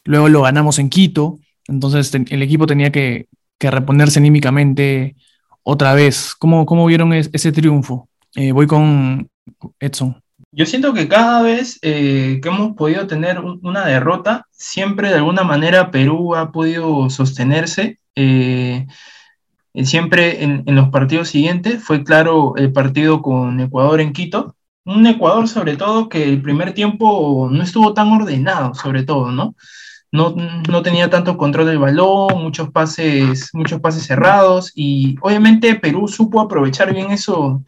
luego 0.04 0.28
lo 0.28 0.42
ganamos 0.42 0.78
en 0.78 0.90
Quito, 0.90 1.38
entonces 1.68 2.14
el 2.14 2.42
equipo 2.42 2.66
tenía 2.66 2.90
que, 2.90 3.28
que, 3.58 3.70
reponerse 3.70 4.18
anímicamente 4.18 5.16
otra 5.62 5.94
vez. 5.94 6.34
¿Cómo, 6.38 6.66
cómo 6.66 6.86
vieron 6.86 7.12
ese 7.12 7.52
triunfo? 7.52 8.08
Eh, 8.34 8.52
voy 8.52 8.66
con 8.66 9.28
Edson. 9.78 10.22
Yo 10.54 10.66
siento 10.66 10.92
que 10.92 11.08
cada 11.08 11.42
vez 11.42 11.78
eh, 11.82 12.38
que 12.42 12.48
hemos 12.48 12.76
podido 12.76 13.06
tener 13.06 13.40
una 13.40 13.86
derrota, 13.86 14.46
siempre 14.50 15.08
de 15.08 15.16
alguna 15.16 15.44
manera 15.44 15.90
Perú 15.90 16.34
ha 16.34 16.52
podido 16.52 17.08
sostenerse. 17.08 17.98
Eh, 18.14 18.86
siempre 19.84 20.44
en, 20.44 20.62
en, 20.66 20.74
los 20.76 20.90
partidos 20.90 21.28
siguientes, 21.30 21.82
fue 21.82 22.04
claro 22.04 22.54
el 22.56 22.72
partido 22.72 23.22
con 23.22 23.60
Ecuador 23.60 24.00
en 24.02 24.12
Quito, 24.12 24.54
un 24.84 25.06
Ecuador 25.06 25.48
sobre 25.48 25.76
todo 25.76 26.08
que 26.08 26.24
el 26.24 26.42
primer 26.42 26.74
tiempo 26.74 27.48
no 27.50 27.62
estuvo 27.62 27.94
tan 27.94 28.08
ordenado, 28.12 28.74
sobre 28.74 29.04
todo, 29.04 29.30
¿no? 29.32 29.54
No, 30.10 30.34
no 30.68 30.82
tenía 30.82 31.08
tanto 31.08 31.38
control 31.38 31.66
del 31.66 31.78
balón, 31.78 32.42
muchos 32.42 32.70
pases, 32.70 33.48
muchos 33.54 33.80
pases 33.80 34.04
cerrados 34.04 34.72
y 34.74 35.16
obviamente 35.22 35.74
Perú 35.76 36.06
supo 36.08 36.40
aprovechar 36.40 36.92
bien 36.92 37.10
eso, 37.10 37.64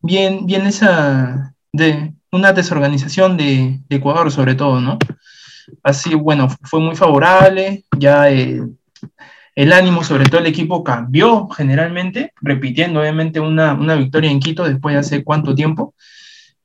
bien, 0.00 0.46
bien 0.46 0.66
esa 0.66 1.54
de 1.72 2.12
una 2.34 2.52
desorganización 2.52 3.36
de, 3.36 3.80
de 3.88 3.96
Ecuador 3.96 4.30
sobre 4.30 4.54
todo, 4.54 4.80
¿no? 4.80 4.98
Así, 5.82 6.14
bueno, 6.14 6.48
fue 6.62 6.80
muy 6.80 6.96
favorable, 6.96 7.84
ya 7.96 8.28
el, 8.28 8.76
el 9.54 9.72
ánimo 9.72 10.02
sobre 10.02 10.24
todo 10.24 10.40
el 10.40 10.46
equipo 10.46 10.82
cambió 10.82 11.48
generalmente, 11.48 12.32
repitiendo 12.40 13.00
obviamente 13.00 13.40
una, 13.40 13.74
una 13.74 13.94
victoria 13.94 14.30
en 14.30 14.40
Quito 14.40 14.64
después 14.64 14.94
de 14.94 15.00
hace 15.00 15.24
cuánto 15.24 15.54
tiempo. 15.54 15.94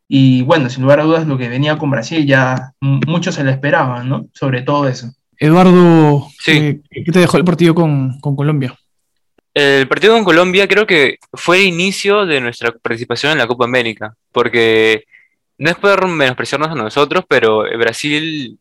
Y 0.07 0.41
bueno, 0.41 0.69
sin 0.69 0.83
lugar 0.83 0.99
a 0.99 1.03
dudas, 1.03 1.27
lo 1.27 1.37
que 1.37 1.49
venía 1.49 1.77
con 1.77 1.91
Brasil 1.91 2.25
ya 2.25 2.73
muchos 2.81 3.35
se 3.35 3.43
le 3.43 3.51
esperaban, 3.51 4.09
¿no? 4.09 4.27
Sobre 4.33 4.63
todo 4.63 4.87
eso. 4.87 5.13
Eduardo, 5.37 6.27
¿qué, 6.43 6.81
¿qué 6.89 7.11
te 7.11 7.19
dejó 7.19 7.37
el 7.37 7.45
partido 7.45 7.75
con, 7.75 8.19
con, 8.19 8.35
Colombia? 8.35 8.75
El 9.53 9.87
partido 9.87 10.15
con 10.15 10.23
Colombia 10.23 10.67
creo 10.67 10.87
que 10.87 11.17
fue 11.33 11.61
el 11.61 11.67
inicio 11.67 12.25
de 12.25 12.41
nuestra 12.41 12.71
participación 12.71 13.33
en 13.33 13.37
la 13.37 13.47
Copa 13.47 13.65
América, 13.65 14.15
porque 14.31 15.05
no 15.59 15.69
es 15.69 15.75
por 15.75 16.07
menospreciarnos 16.07 16.71
a 16.71 16.75
nosotros, 16.75 17.25
pero 17.27 17.59
Brasil 17.77 18.57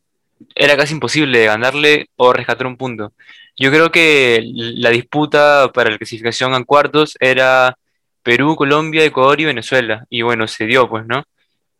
era 0.54 0.76
casi 0.76 0.94
imposible 0.94 1.46
ganarle 1.46 2.10
o 2.16 2.32
rescatar 2.32 2.66
un 2.66 2.76
punto. 2.76 3.12
Yo 3.56 3.70
creo 3.70 3.90
que 3.90 4.40
la 4.44 4.90
disputa 4.90 5.70
para 5.72 5.90
la 5.90 5.98
clasificación 5.98 6.54
a 6.54 6.64
cuartos 6.64 7.16
era 7.20 7.76
Perú, 8.22 8.56
Colombia, 8.56 9.04
Ecuador 9.04 9.40
y 9.40 9.46
Venezuela, 9.46 10.04
y 10.10 10.22
bueno, 10.22 10.46
se 10.48 10.66
dio, 10.66 10.88
pues, 10.88 11.06
¿no? 11.06 11.24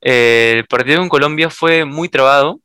Eh, 0.00 0.54
el 0.58 0.66
partido 0.66 1.00
con 1.00 1.08
Colombia 1.08 1.50
fue 1.50 1.84
muy 1.84 2.08
trabado. 2.08 2.60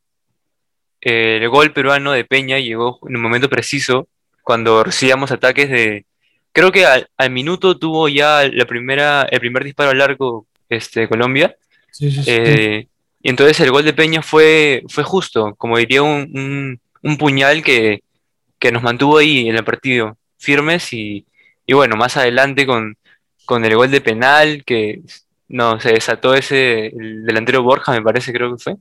Eh, 1.01 1.39
el 1.41 1.49
gol 1.49 1.73
peruano 1.73 2.11
de 2.11 2.23
Peña 2.23 2.59
llegó 2.59 2.99
en 3.07 3.15
un 3.15 3.21
momento 3.21 3.49
preciso 3.49 4.07
cuando 4.43 4.83
recibíamos 4.83 5.31
ataques 5.31 5.69
de... 5.69 6.05
Creo 6.51 6.71
que 6.71 6.85
al, 6.85 7.09
al 7.17 7.31
minuto 7.31 7.77
tuvo 7.79 8.07
ya 8.09 8.47
la 8.51 8.65
primera, 8.65 9.23
el 9.23 9.39
primer 9.39 9.63
disparo 9.63 9.89
al 9.89 10.01
arco 10.01 10.45
este, 10.69 11.07
Colombia. 11.07 11.55
Sí, 11.93 12.11
sí, 12.11 12.23
sí. 12.23 12.31
Eh, 12.31 12.87
y 13.21 13.29
entonces 13.29 13.59
el 13.61 13.71
gol 13.71 13.85
de 13.85 13.93
Peña 13.93 14.21
fue, 14.21 14.83
fue 14.89 15.03
justo, 15.03 15.55
como 15.55 15.77
diría 15.77 16.01
un, 16.01 16.29
un, 16.33 16.81
un 17.03 17.17
puñal 17.17 17.63
que, 17.63 18.03
que, 18.59 18.71
nos 18.71 18.83
mantuvo 18.83 19.19
ahí 19.19 19.47
en 19.47 19.55
el 19.55 19.63
partido, 19.63 20.17
firmes 20.37 20.91
y, 20.91 21.25
y 21.65 21.73
bueno, 21.73 21.95
más 21.95 22.17
adelante 22.17 22.65
con, 22.65 22.97
con 23.45 23.63
el 23.63 23.75
gol 23.75 23.91
de 23.91 24.01
penal 24.01 24.63
que 24.65 25.01
no, 25.47 25.79
se 25.79 25.93
desató 25.93 26.33
ese, 26.33 26.87
el 26.87 27.23
delantero 27.23 27.63
Borja, 27.63 27.93
me 27.93 28.01
parece, 28.01 28.33
creo 28.33 28.55
que 28.55 28.61
fue. 28.61 28.75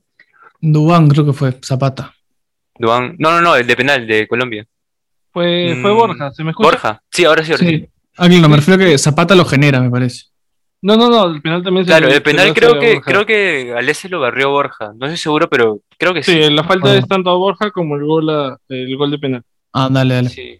Dubán, 0.59 1.07
creo 1.07 1.25
que 1.25 1.33
fue, 1.33 1.53
Zapata. 1.63 2.13
Dubán, 2.77 3.15
no, 3.19 3.31
no, 3.31 3.41
no, 3.41 3.55
el 3.55 3.67
de 3.67 3.75
penal 3.75 4.07
de 4.07 4.27
Colombia. 4.27 4.65
Fue, 5.31 5.77
fue 5.81 5.91
Mm, 5.91 5.95
Borja, 5.95 6.31
¿se 6.31 6.43
me 6.43 6.51
escucha? 6.51 6.69
Borja, 6.69 7.03
sí, 7.11 7.25
ahora 7.25 7.45
sí, 7.45 7.51
ahora 7.51 7.65
sí. 7.65 7.77
Sí. 7.77 7.89
Ah, 8.17 8.27
claro, 8.27 8.49
me 8.49 8.57
refiero 8.57 8.83
a 8.83 8.85
que 8.85 8.97
Zapata 8.97 9.35
lo 9.35 9.45
genera, 9.45 9.79
me 9.79 9.89
parece. 9.89 10.32
No, 10.83 10.97
no, 10.97 11.09
no, 11.09 11.33
el 11.33 11.41
penal 11.41 11.63
también 11.63 11.85
se 11.85 11.91
Claro, 11.91 12.07
el 12.09 12.21
penal 12.21 12.53
creo 12.53 12.77
que, 12.77 12.95
Borja. 12.95 13.09
creo 13.11 13.25
que 13.25 13.63
Galese 13.73 14.09
lo 14.09 14.19
barrió 14.19 14.49
Borja. 14.51 14.91
No 14.97 15.05
estoy 15.05 15.17
seguro, 15.17 15.49
pero 15.49 15.79
creo 15.97 16.13
que 16.13 16.21
sí. 16.23 16.33
Sí, 16.43 16.49
la 16.51 16.63
falta 16.65 16.91
Ah. 16.91 16.97
es 16.97 17.07
tanto 17.07 17.29
a 17.29 17.35
Borja 17.37 17.71
como 17.71 17.95
el 17.95 18.03
gol, 18.03 18.29
a- 18.29 18.57
el 18.67 18.95
gol 18.97 19.09
de 19.11 19.17
penal. 19.17 19.43
Ah, 19.71 19.87
dale, 19.89 20.15
dale. 20.15 20.29
Sí. 20.29 20.59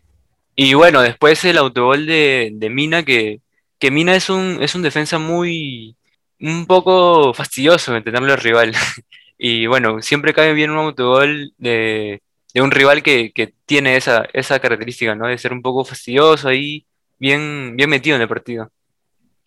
Y 0.56 0.74
bueno, 0.76 1.02
después 1.02 1.44
el 1.44 1.58
autogol 1.58 2.06
de, 2.06 2.52
de 2.54 2.70
Mina, 2.70 3.04
que, 3.04 3.42
que 3.78 3.92
Mina 3.92 4.16
es 4.16 4.30
un, 4.30 4.60
es 4.62 4.74
un 4.76 4.82
defensa 4.82 5.20
muy, 5.20 5.96
un 6.40 6.66
poco 6.68 7.34
fastidioso 7.34 7.96
en 7.96 8.04
tenerlo 8.04 8.32
al 8.34 8.40
rival. 8.40 8.74
Y 9.46 9.66
bueno, 9.66 10.02
siempre 10.02 10.34
cae 10.34 10.54
bien 10.54 10.70
un 10.72 10.78
autogol 10.78 11.52
de, 11.58 12.22
de 12.54 12.62
un 12.62 12.72
rival 12.72 13.04
que, 13.04 13.34
que 13.34 13.54
tiene 13.66 13.98
esa, 13.98 14.26
esa 14.32 14.60
característica, 14.60 15.16
¿no? 15.16 15.28
De 15.28 15.38
ser 15.38 15.52
un 15.52 15.62
poco 15.62 15.84
fastidioso 15.84 16.48
ahí, 16.48 16.86
bien, 17.20 17.74
bien 17.76 17.90
metido 17.90 18.16
en 18.16 18.22
el 18.22 18.28
partido. 18.30 18.70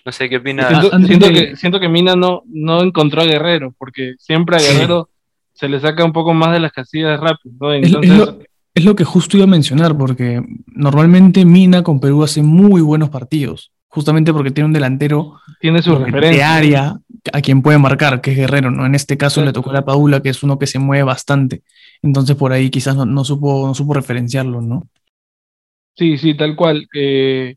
No 0.07 0.13
sé 0.13 0.29
qué 0.31 0.37
opina. 0.37 0.69
Siento, 1.05 1.27
de- 1.29 1.33
que, 1.33 1.57
siento 1.57 1.81
que 1.81 1.89
Mina 1.89 2.15
no, 2.17 2.43
no 2.47 2.81
encontró 2.83 3.23
a 3.23 3.25
Guerrero, 3.27 3.75
porque 3.77 4.15
siempre 4.19 4.57
a 4.57 4.61
Guerrero 4.61 5.11
se 5.53 5.69
le 5.69 5.81
saca 5.81 6.05
un 6.05 6.13
poco 6.13 6.33
más 6.33 6.53
de 6.53 6.61
las 6.61 6.71
casillas 6.73 7.19
rápido, 7.21 7.55
¿no? 7.61 7.73
Es- 7.73 7.91
lo- 7.91 8.39
Es 8.73 8.85
lo 8.85 8.95
que 8.95 9.05
justo 9.05 9.37
iba 9.39 9.45
a 9.45 9.49
mencionar, 9.49 9.97
porque 9.97 10.43
normalmente 10.67 11.45
Mina 11.47 11.83
con 11.83 11.99
Perú 11.99 12.23
hace 12.23 12.43
muy 12.43 12.83
buenos 12.83 13.09
partidos, 13.09 13.73
justamente 13.89 14.35
porque 14.35 14.51
tiene 14.51 14.67
un 14.67 14.75
delantero 14.75 15.41
tiene 15.63 15.81
su 15.81 15.99
de 15.99 16.05
referencia. 16.05 16.55
área 16.55 16.97
a 17.33 17.41
quien 17.41 17.63
puede 17.63 17.79
marcar, 17.79 18.21
que 18.21 18.33
es 18.33 18.37
Guerrero, 18.37 18.71
¿no? 18.71 18.85
En 18.85 18.95
este 18.95 19.17
caso 19.17 19.43
le 19.43 19.55
tocó 19.55 19.71
a 19.71 19.73
la 19.73 19.85
Paula, 19.87 20.21
que 20.23 20.29
es 20.29 20.43
uno 20.43 20.59
que 20.59 20.67
se 20.67 20.79
mueve 20.79 21.05
bastante. 21.05 21.63
Entonces 22.03 22.37
por 22.37 22.53
ahí 22.53 22.69
quizás 22.69 22.95
no, 22.95 23.07
no 23.07 23.25
supo, 23.25 23.67
no 23.67 23.75
supo 23.75 23.95
referenciarlo, 23.95 24.61
¿no? 24.61 24.87
Sí, 25.97 26.19
sí, 26.19 26.35
tal 26.35 26.55
cual. 26.55 26.87
Eh, 26.95 27.57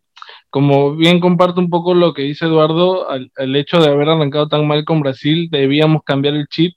como 0.50 0.96
bien 0.96 1.20
comparto 1.20 1.62
un 1.62 1.70
poco 1.70 1.94
lo 1.94 2.14
que 2.14 2.24
dice 2.24 2.46
Eduardo, 2.46 3.10
al, 3.10 3.32
al 3.38 3.56
hecho 3.56 3.80
de 3.80 3.90
haber 3.90 4.10
arrancado 4.10 4.48
tan 4.48 4.68
mal 4.68 4.86
con 4.86 5.02
Brasil, 5.02 5.50
debíamos 5.52 6.04
cambiar 6.04 6.36
el 6.36 6.48
chip 6.48 6.76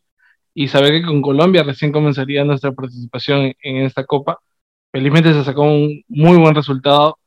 y 0.55 0.69
saber 0.69 0.93
que 1.01 1.07
con 1.07 1.23
Colombia 1.23 1.63
recién 1.63 1.93
comenzaría 1.93 2.45
nuestra 2.45 2.73
participación 2.73 3.55
en, 3.63 3.77
esta 3.87 4.05
copa. 4.05 4.39
Felizmente 4.93 5.33
se 5.33 5.45
sacó 5.45 5.63
un 5.63 6.03
muy 6.09 6.37
buen 6.39 6.55
resultado, 6.55 7.19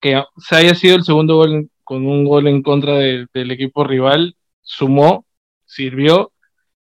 que 0.00 0.22
se 0.38 0.56
haya 0.56 0.74
sido 0.74 0.96
el 0.96 1.04
segundo 1.04 1.36
gol 1.36 1.70
con 1.84 2.06
un 2.06 2.24
gol 2.24 2.48
en 2.48 2.62
contra 2.62 2.94
de- 2.94 3.26
del 3.34 3.50
equipo 3.50 3.84
rival, 3.84 4.36
sumó, 4.62 5.26
sirvió 5.64 6.32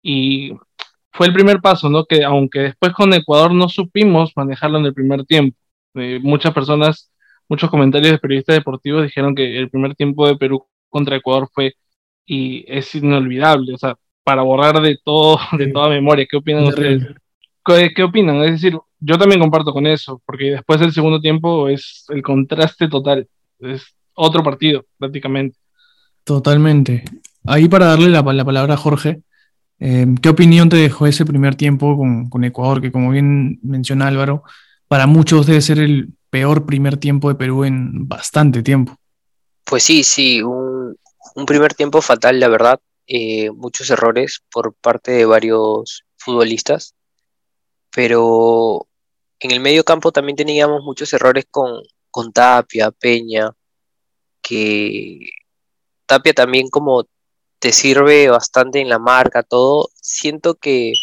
y 0.03 0.53
fue 1.13 1.29
el 1.29 1.33
primer 1.35 1.61
paso, 1.61 1.89
¿no? 1.91 2.05
Que 2.07 2.25
aunque 2.25 2.61
después 2.61 2.93
con 2.93 3.15
Ecuador 3.15 3.55
no 3.55 3.69
supimos 3.69 4.33
manejarlo 4.37 4.79
en 4.79 4.87
el 4.87 4.95
primer 4.95 5.25
tiempo. 5.25 5.57
Eh, 5.95 6.19
muchas 6.23 6.53
personas, 6.55 7.11
muchos 7.49 7.71
comentarios 7.71 8.13
de 8.13 8.19
periodistas 8.19 8.57
deportivos 8.57 9.03
dijeron 9.03 9.35
que 9.35 9.59
el 9.59 9.71
primer 9.71 9.95
tiempo 9.95 10.27
de 10.27 10.37
Perú 10.37 10.65
contra 10.89 11.17
Ecuador 11.17 11.49
fue 11.53 11.75
y 12.27 12.65
es 12.67 12.95
inolvidable, 12.95 13.75
o 13.75 13.79
sea, 13.79 13.97
para 14.23 14.43
borrar 14.43 14.81
de 14.81 14.99
todo, 15.05 15.39
de 15.59 15.69
toda 15.69 15.89
memoria. 15.89 16.27
¿Qué 16.29 16.37
opinan 16.37 16.65
ustedes? 16.65 17.07
¿Qué, 17.65 17.91
qué 17.95 18.03
opinan? 18.03 18.43
Es 18.45 18.53
decir, 18.53 18.79
yo 19.01 19.19
también 19.19 19.41
comparto 19.41 19.73
con 19.73 19.87
eso, 19.87 20.23
porque 20.25 20.53
después 20.53 20.81
del 20.81 20.93
segundo 20.93 21.21
tiempo 21.21 21.69
es 21.69 22.07
el 22.09 22.23
contraste 22.23 22.89
total, 22.89 23.29
es 23.61 23.95
otro 24.15 24.43
partido 24.43 24.85
prácticamente. 24.99 25.57
Totalmente. 26.25 27.05
Ahí 27.47 27.69
para 27.69 27.87
darle 27.87 28.09
la, 28.09 28.23
la 28.23 28.45
palabra 28.45 28.75
a 28.75 28.79
Jorge, 28.79 29.21
eh, 29.79 30.07
¿qué 30.23 30.31
opinión 30.31 30.69
te 30.69 30.77
dejó 30.77 31.07
ese 31.07 31.27
primer 31.27 31.57
tiempo 31.57 31.97
con, 31.97 32.31
con 32.31 32.45
Ecuador? 32.45 32.81
Que 32.81 32.91
como 32.91 33.11
bien 33.11 33.59
menciona 33.63 34.07
Álvaro, 34.07 34.45
para 34.89 35.07
muchos 35.07 35.47
debe 35.47 35.61
ser 35.61 35.79
el 35.79 36.09
peor 36.35 36.67
primer 36.67 36.97
tiempo 36.97 37.29
de 37.29 37.37
Perú 37.37 37.63
en 37.63 38.09
bastante 38.09 38.61
tiempo. 38.65 38.97
Pues 39.63 39.85
sí, 39.85 40.03
sí, 40.03 40.43
un, 40.43 40.99
primer 41.47 41.75
tiempo 41.75 42.03
fatal, 42.03 42.41
la 42.41 42.49
verdad. 42.49 42.81
eh, 43.07 43.53
muchos 43.53 43.89
errores 43.91 44.43
por 44.51 44.75
parte 44.75 45.13
de 45.13 45.27
varios 45.27 46.05
futbolistas, 46.17 46.97
pero 47.95 48.89
en 49.39 49.53
el 49.53 49.61
medio 49.61 49.85
campo 49.85 50.11
también 50.11 50.35
teníamos 50.35 50.83
muchos 50.83 51.13
errores 51.13 51.45
con, 51.49 51.81
con 52.11 52.33
Tapia, 52.33 52.91
Peña, 52.91 53.53
que 54.43 55.21
Tapia 56.07 56.35
también 56.35 56.69
como 56.69 57.07
te 57.61 57.71
sirve 57.71 58.29
bastante 58.29 58.81
en 58.81 58.89
la 58.89 58.99
marca, 58.99 59.45
todo. 59.45 59.89
Siento 59.95 60.57
que 60.57 60.95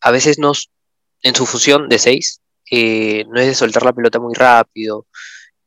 a 0.00 0.10
veces 0.10 0.40
nos, 0.40 0.72
en 1.22 1.36
su 1.36 1.46
función 1.46 1.88
de 1.88 2.00
seis, 2.00 2.40
eh, 2.70 3.24
no 3.28 3.40
es 3.40 3.46
de 3.46 3.54
soltar 3.54 3.84
la 3.84 3.92
pelota 3.92 4.18
muy 4.18 4.34
rápido 4.34 5.06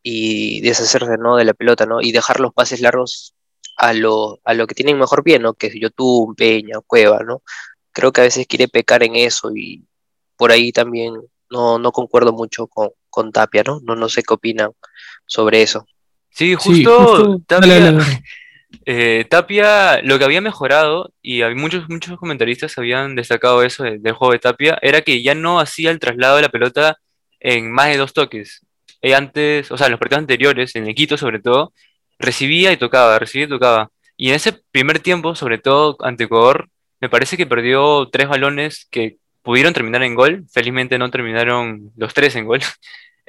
y 0.04 0.62
deshacerse, 0.62 1.18
¿no? 1.18 1.36
de 1.38 1.46
la 1.46 1.54
pelota, 1.54 1.86
¿no? 1.86 2.02
Y 2.02 2.12
dejar 2.12 2.40
los 2.40 2.54
pases 2.54 2.80
largos 2.82 3.34
a 3.78 3.94
lo, 3.94 4.40
a 4.44 4.54
lo 4.54 4.66
que 4.68 4.74
tienen 4.76 4.98
mejor 4.98 5.24
pie, 5.24 5.38
¿no? 5.40 5.54
Que 5.54 5.68
es 5.68 5.74
Yotun, 5.80 6.34
Peña, 6.36 6.80
Cueva, 6.86 7.20
¿no? 7.24 7.42
Creo 7.92 8.12
que 8.12 8.22
a 8.22 8.24
veces 8.26 8.48
quiere 8.48 8.68
pecar 8.68 9.04
en 9.04 9.16
eso 9.16 9.52
y 9.56 9.84
por 10.36 10.52
ahí 10.52 10.72
también 10.72 11.14
no, 11.50 11.78
no 11.80 11.92
concuerdo 11.92 12.32
mucho 12.34 12.68
con, 12.68 12.90
con 13.10 13.32
Tapia, 13.32 13.64
¿no? 13.64 13.80
¿no? 13.84 13.96
No 13.96 14.08
sé 14.10 14.24
qué 14.24 14.34
opinan 14.34 14.72
sobre 15.26 15.62
eso. 15.62 15.86
Sí, 16.30 16.56
Sí, 16.60 16.84
justo, 16.84 17.00
justo- 17.00 17.42
Tapia, 17.48 17.74
dale, 17.74 17.86
dale, 17.86 17.98
dale. 17.98 18.24
Eh, 18.90 19.26
Tapia, 19.30 20.02
lo 20.04 20.18
que 20.18 20.26
había 20.26 20.42
mejorado, 20.42 21.12
y 21.22 21.44
muchos, 21.56 21.90
muchos 21.90 22.18
comentaristas 22.18 22.78
habían 22.78 23.16
destacado 23.16 23.64
eso 23.64 23.84
de- 23.84 24.00
del 24.00 24.14
juego 24.14 24.32
de 24.34 24.40
Tapia, 24.40 24.80
era 24.82 25.02
que 25.02 25.22
ya 25.22 25.36
no 25.36 25.60
hacía 25.60 25.92
el 25.92 26.00
traslado 26.00 26.38
de 26.38 26.44
la 26.44 26.50
pelota 26.50 26.98
en 27.40 27.72
más 27.72 27.88
de 27.90 27.98
dos 27.98 28.14
toques. 28.14 28.62
Eh, 29.02 29.14
antes, 29.16 29.72
o 29.72 29.78
sea, 29.78 29.88
en 29.88 29.92
los 29.92 30.00
partidos 30.00 30.22
anteriores, 30.22 30.76
en 30.76 30.88
el 30.88 30.96
Quito 30.96 31.18
sobre 31.18 31.40
todo, 31.40 31.74
recibía 32.20 32.72
y 32.72 32.78
tocaba, 32.78 33.20
recibía 33.20 33.46
y 33.48 33.50
tocaba. 33.50 33.92
Y 34.16 34.30
en 34.30 34.36
ese 34.36 34.54
primer 34.72 35.00
tiempo, 35.00 35.36
sobre 35.36 35.58
todo 35.60 35.98
ante 36.02 36.24
Ecuador, 36.26 36.70
me 37.02 37.10
parece 37.10 37.38
que 37.38 37.46
perdió 37.46 38.10
tres 38.12 38.28
balones 38.30 38.88
que 38.90 39.18
pudieron 39.44 39.74
terminar 39.74 40.04
en 40.04 40.16
gol. 40.16 40.46
Felizmente 40.52 40.98
no 40.98 41.12
terminaron 41.12 41.92
los 41.98 42.14
tres 42.14 42.36
en 42.36 42.46
gol. 42.46 42.62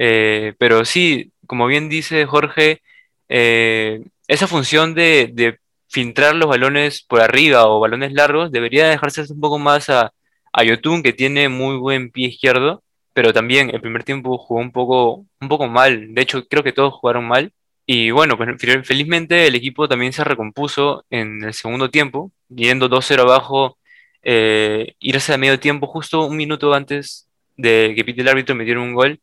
Eh, 0.00 0.54
pero 0.58 0.84
sí, 0.84 1.32
como 1.48 1.66
bien 1.66 1.88
dice 1.88 2.24
Jorge, 2.24 2.82
eh, 3.28 4.00
esa 4.28 4.46
función 4.46 4.94
de, 4.94 5.58
filtrar 5.90 6.34
los 6.36 6.48
balones 6.48 7.02
por 7.02 7.20
arriba 7.22 7.66
o 7.66 7.80
balones 7.80 8.12
largos 8.12 8.52
debería 8.52 8.88
dejarse 8.88 9.22
un 9.32 9.40
poco 9.40 9.58
más 9.58 9.88
a, 9.90 10.12
a 10.52 10.64
Yotun, 10.64 11.02
que 11.02 11.12
tiene 11.14 11.48
muy 11.48 11.76
buen 11.76 12.10
pie 12.10 12.28
izquierdo, 12.28 12.82
pero 13.14 13.32
también 13.32 13.70
el 13.70 13.80
primer 13.80 14.04
tiempo 14.04 14.36
jugó 14.38 14.60
un 14.60 14.70
poco, 14.72 15.26
un 15.40 15.72
mal. 15.72 16.14
De 16.14 16.22
hecho, 16.22 16.46
creo 16.46 16.62
que 16.62 16.72
todos 16.72 16.94
jugaron 16.94 17.26
mal. 17.26 17.52
Y 17.86 18.10
bueno, 18.10 18.36
pues 18.36 18.50
fel- 18.60 18.84
felizmente 18.84 19.46
el 19.46 19.54
equipo 19.54 19.88
también 19.88 20.12
se 20.12 20.22
recompuso 20.24 21.04
en 21.10 21.42
el 21.44 21.54
segundo 21.54 21.90
tiempo, 21.90 22.30
yendo 22.48 22.88
2-0 22.88 23.22
abajo, 23.22 23.78
eh, 24.22 24.94
irse 25.00 25.32
a 25.32 25.38
medio 25.38 25.58
tiempo 25.58 25.86
justo 25.86 26.26
un 26.26 26.36
minuto 26.36 26.74
antes 26.74 27.28
de 27.56 27.94
que 27.96 28.04
pite 28.04 28.20
el 28.20 28.28
árbitro 28.28 28.54
metieron 28.54 28.84
un 28.84 28.94
gol. 28.94 29.20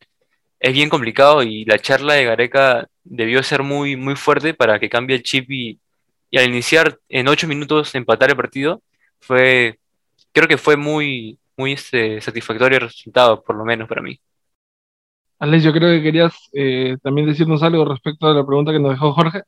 Es 0.59 0.73
bien 0.73 0.89
complicado 0.89 1.43
y 1.43 1.65
la 1.65 1.79
charla 1.79 2.15
de 2.15 2.25
Gareca 2.25 2.87
debió 3.05 3.41
ser 3.43 3.63
muy, 3.63 3.95
muy 3.95 4.15
fuerte 4.15 4.53
para 4.53 4.79
que 4.79 4.89
cambie 4.89 5.15
el 5.15 5.23
chip 5.23 5.49
y, 5.49 5.79
y 6.29 6.37
al 6.37 6.49
iniciar 6.49 6.99
en 7.07 7.27
8 7.27 7.47
minutos 7.47 7.95
empatar 7.95 8.29
el 8.29 8.35
partido, 8.35 8.81
fue, 9.19 9.79
creo 10.33 10.47
que 10.47 10.57
fue 10.57 10.75
muy, 10.75 11.39
muy 11.55 11.73
este, 11.73 12.19
satisfactorio 12.19 12.77
el 12.77 12.85
resultado, 12.85 13.41
por 13.43 13.55
lo 13.55 13.63
menos 13.63 13.87
para 13.87 14.01
mí. 14.01 14.19
Alex, 15.39 15.63
yo 15.63 15.73
creo 15.73 15.89
que 15.89 16.03
querías 16.03 16.33
eh, 16.53 16.97
también 17.01 17.27
decirnos 17.27 17.61
algo 17.63 17.85
respecto 17.85 18.27
a 18.27 18.33
la 18.33 18.45
pregunta 18.45 18.71
que 18.71 18.79
nos 18.79 18.91
dejó 18.91 19.13
Jorge. 19.13 19.41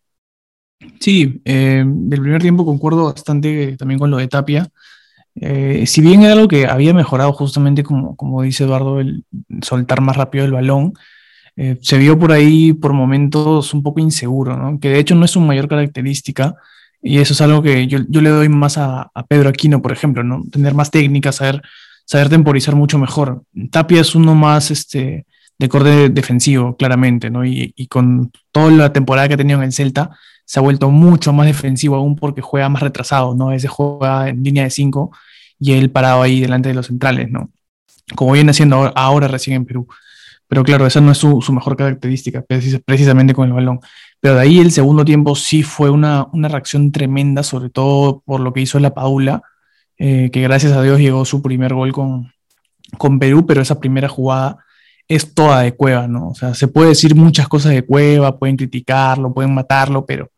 Sí, 0.99 1.41
eh, 1.43 1.83
del 1.85 2.21
primer 2.21 2.41
tiempo 2.41 2.65
concuerdo 2.65 3.05
bastante 3.05 3.75
también 3.77 3.99
con 3.99 4.11
lo 4.11 4.17
de 4.17 4.27
Tapia. 4.27 4.67
Eh, 5.35 5.85
si 5.85 6.01
bien 6.01 6.23
era 6.23 6.33
algo 6.33 6.47
que 6.47 6.65
había 6.65 6.93
mejorado 6.93 7.31
justamente 7.31 7.83
como, 7.83 8.15
como 8.15 8.41
dice 8.41 8.63
Eduardo, 8.63 8.99
el 8.99 9.23
soltar 9.61 10.01
más 10.01 10.17
rápido 10.17 10.45
el 10.45 10.51
balón, 10.51 10.93
eh, 11.57 11.77
se 11.81 11.97
vio 11.97 12.19
por 12.19 12.31
ahí 12.31 12.71
por 12.73 12.93
momentos 12.93 13.73
un 13.73 13.81
poco 13.81 13.99
inseguro, 13.99 14.55
¿no? 14.55 14.79
Que 14.79 14.89
de 14.89 14.99
hecho 14.99 15.15
no 15.15 15.25
es 15.25 15.31
su 15.31 15.41
mayor 15.41 15.67
característica 15.67 16.55
y 17.01 17.17
eso 17.17 17.33
es 17.33 17.41
algo 17.41 17.63
que 17.63 17.87
yo, 17.87 17.99
yo 18.07 18.21
le 18.21 18.29
doy 18.29 18.47
más 18.47 18.77
a, 18.77 19.11
Pedro 19.27 19.49
Aquino, 19.49 19.81
por 19.81 19.91
ejemplo, 19.91 20.23
¿no? 20.23 20.43
Tener 20.51 20.75
más 20.75 20.91
técnica, 20.91 21.31
saber, 21.31 21.61
saber 22.05 22.29
temporizar 22.29 22.75
mucho 22.75 22.99
mejor. 22.99 23.43
Tapia 23.71 24.01
es 24.01 24.13
uno 24.13 24.35
más 24.35 24.69
este, 24.69 25.25
de 25.57 25.69
corte 25.69 26.09
defensivo, 26.09 26.77
claramente, 26.77 27.31
¿no? 27.31 27.43
Y, 27.43 27.73
y 27.75 27.87
con 27.87 28.31
toda 28.51 28.71
la 28.71 28.93
temporada 28.93 29.27
que 29.27 29.33
ha 29.33 29.37
tenido 29.37 29.59
en 29.59 29.65
el 29.65 29.73
Celta, 29.73 30.11
se 30.45 30.59
ha 30.59 30.61
vuelto 30.61 30.91
mucho 30.91 31.33
más 31.33 31.47
defensivo 31.47 31.95
aún 31.95 32.15
porque 32.15 32.41
juega 32.41 32.69
más 32.69 32.83
retrasado, 32.83 33.35
¿no? 33.35 33.47
Veces 33.47 33.69
juega 33.69 34.29
en 34.29 34.43
línea 34.43 34.63
de 34.63 34.69
5 34.69 35.11
y 35.59 35.73
él 35.73 35.89
parado 35.89 36.21
ahí 36.21 36.39
delante 36.39 36.69
de 36.69 36.75
los 36.75 36.85
centrales, 36.85 37.31
¿no? 37.31 37.49
Como 38.15 38.33
viene 38.33 38.51
haciendo 38.51 38.77
ahora, 38.77 38.93
ahora 38.95 39.27
recién 39.27 39.57
en 39.57 39.65
Perú. 39.65 39.87
Pero 40.47 40.63
claro, 40.63 40.87
esa 40.87 41.01
no 41.01 41.11
es 41.11 41.17
su, 41.17 41.41
su 41.41 41.51
mejor 41.53 41.75
característica, 41.75 42.41
precis- 42.47 42.81
precisamente 42.85 43.33
con 43.33 43.47
el 43.47 43.53
balón. 43.53 43.79
Pero 44.19 44.35
de 44.35 44.41
ahí 44.41 44.59
el 44.59 44.71
segundo 44.71 45.03
tiempo 45.05 45.35
sí 45.35 45.63
fue 45.63 45.89
una, 45.89 46.27
una 46.33 46.47
reacción 46.47 46.91
tremenda, 46.91 47.43
sobre 47.43 47.69
todo 47.69 48.21
por 48.25 48.39
lo 48.39 48.53
que 48.53 48.61
hizo 48.61 48.79
la 48.79 48.93
Paula, 48.93 49.41
eh, 49.97 50.29
que 50.31 50.41
gracias 50.41 50.73
a 50.73 50.81
Dios 50.81 50.99
llegó 50.99 51.25
su 51.25 51.41
primer 51.41 51.73
gol 51.73 51.91
con, 51.91 52.31
con 52.97 53.19
Perú, 53.19 53.45
pero 53.45 53.61
esa 53.61 53.79
primera 53.79 54.07
jugada 54.07 54.57
es 55.07 55.33
toda 55.33 55.61
de 55.61 55.73
Cueva, 55.73 56.07
¿no? 56.07 56.29
O 56.29 56.35
sea, 56.35 56.53
se 56.53 56.67
puede 56.67 56.89
decir 56.89 57.15
muchas 57.15 57.47
cosas 57.47 57.73
de 57.73 57.83
Cueva, 57.83 58.37
pueden 58.37 58.57
criticarlo, 58.57 59.33
pueden 59.33 59.53
matarlo, 59.53 60.05
pero 60.05 60.31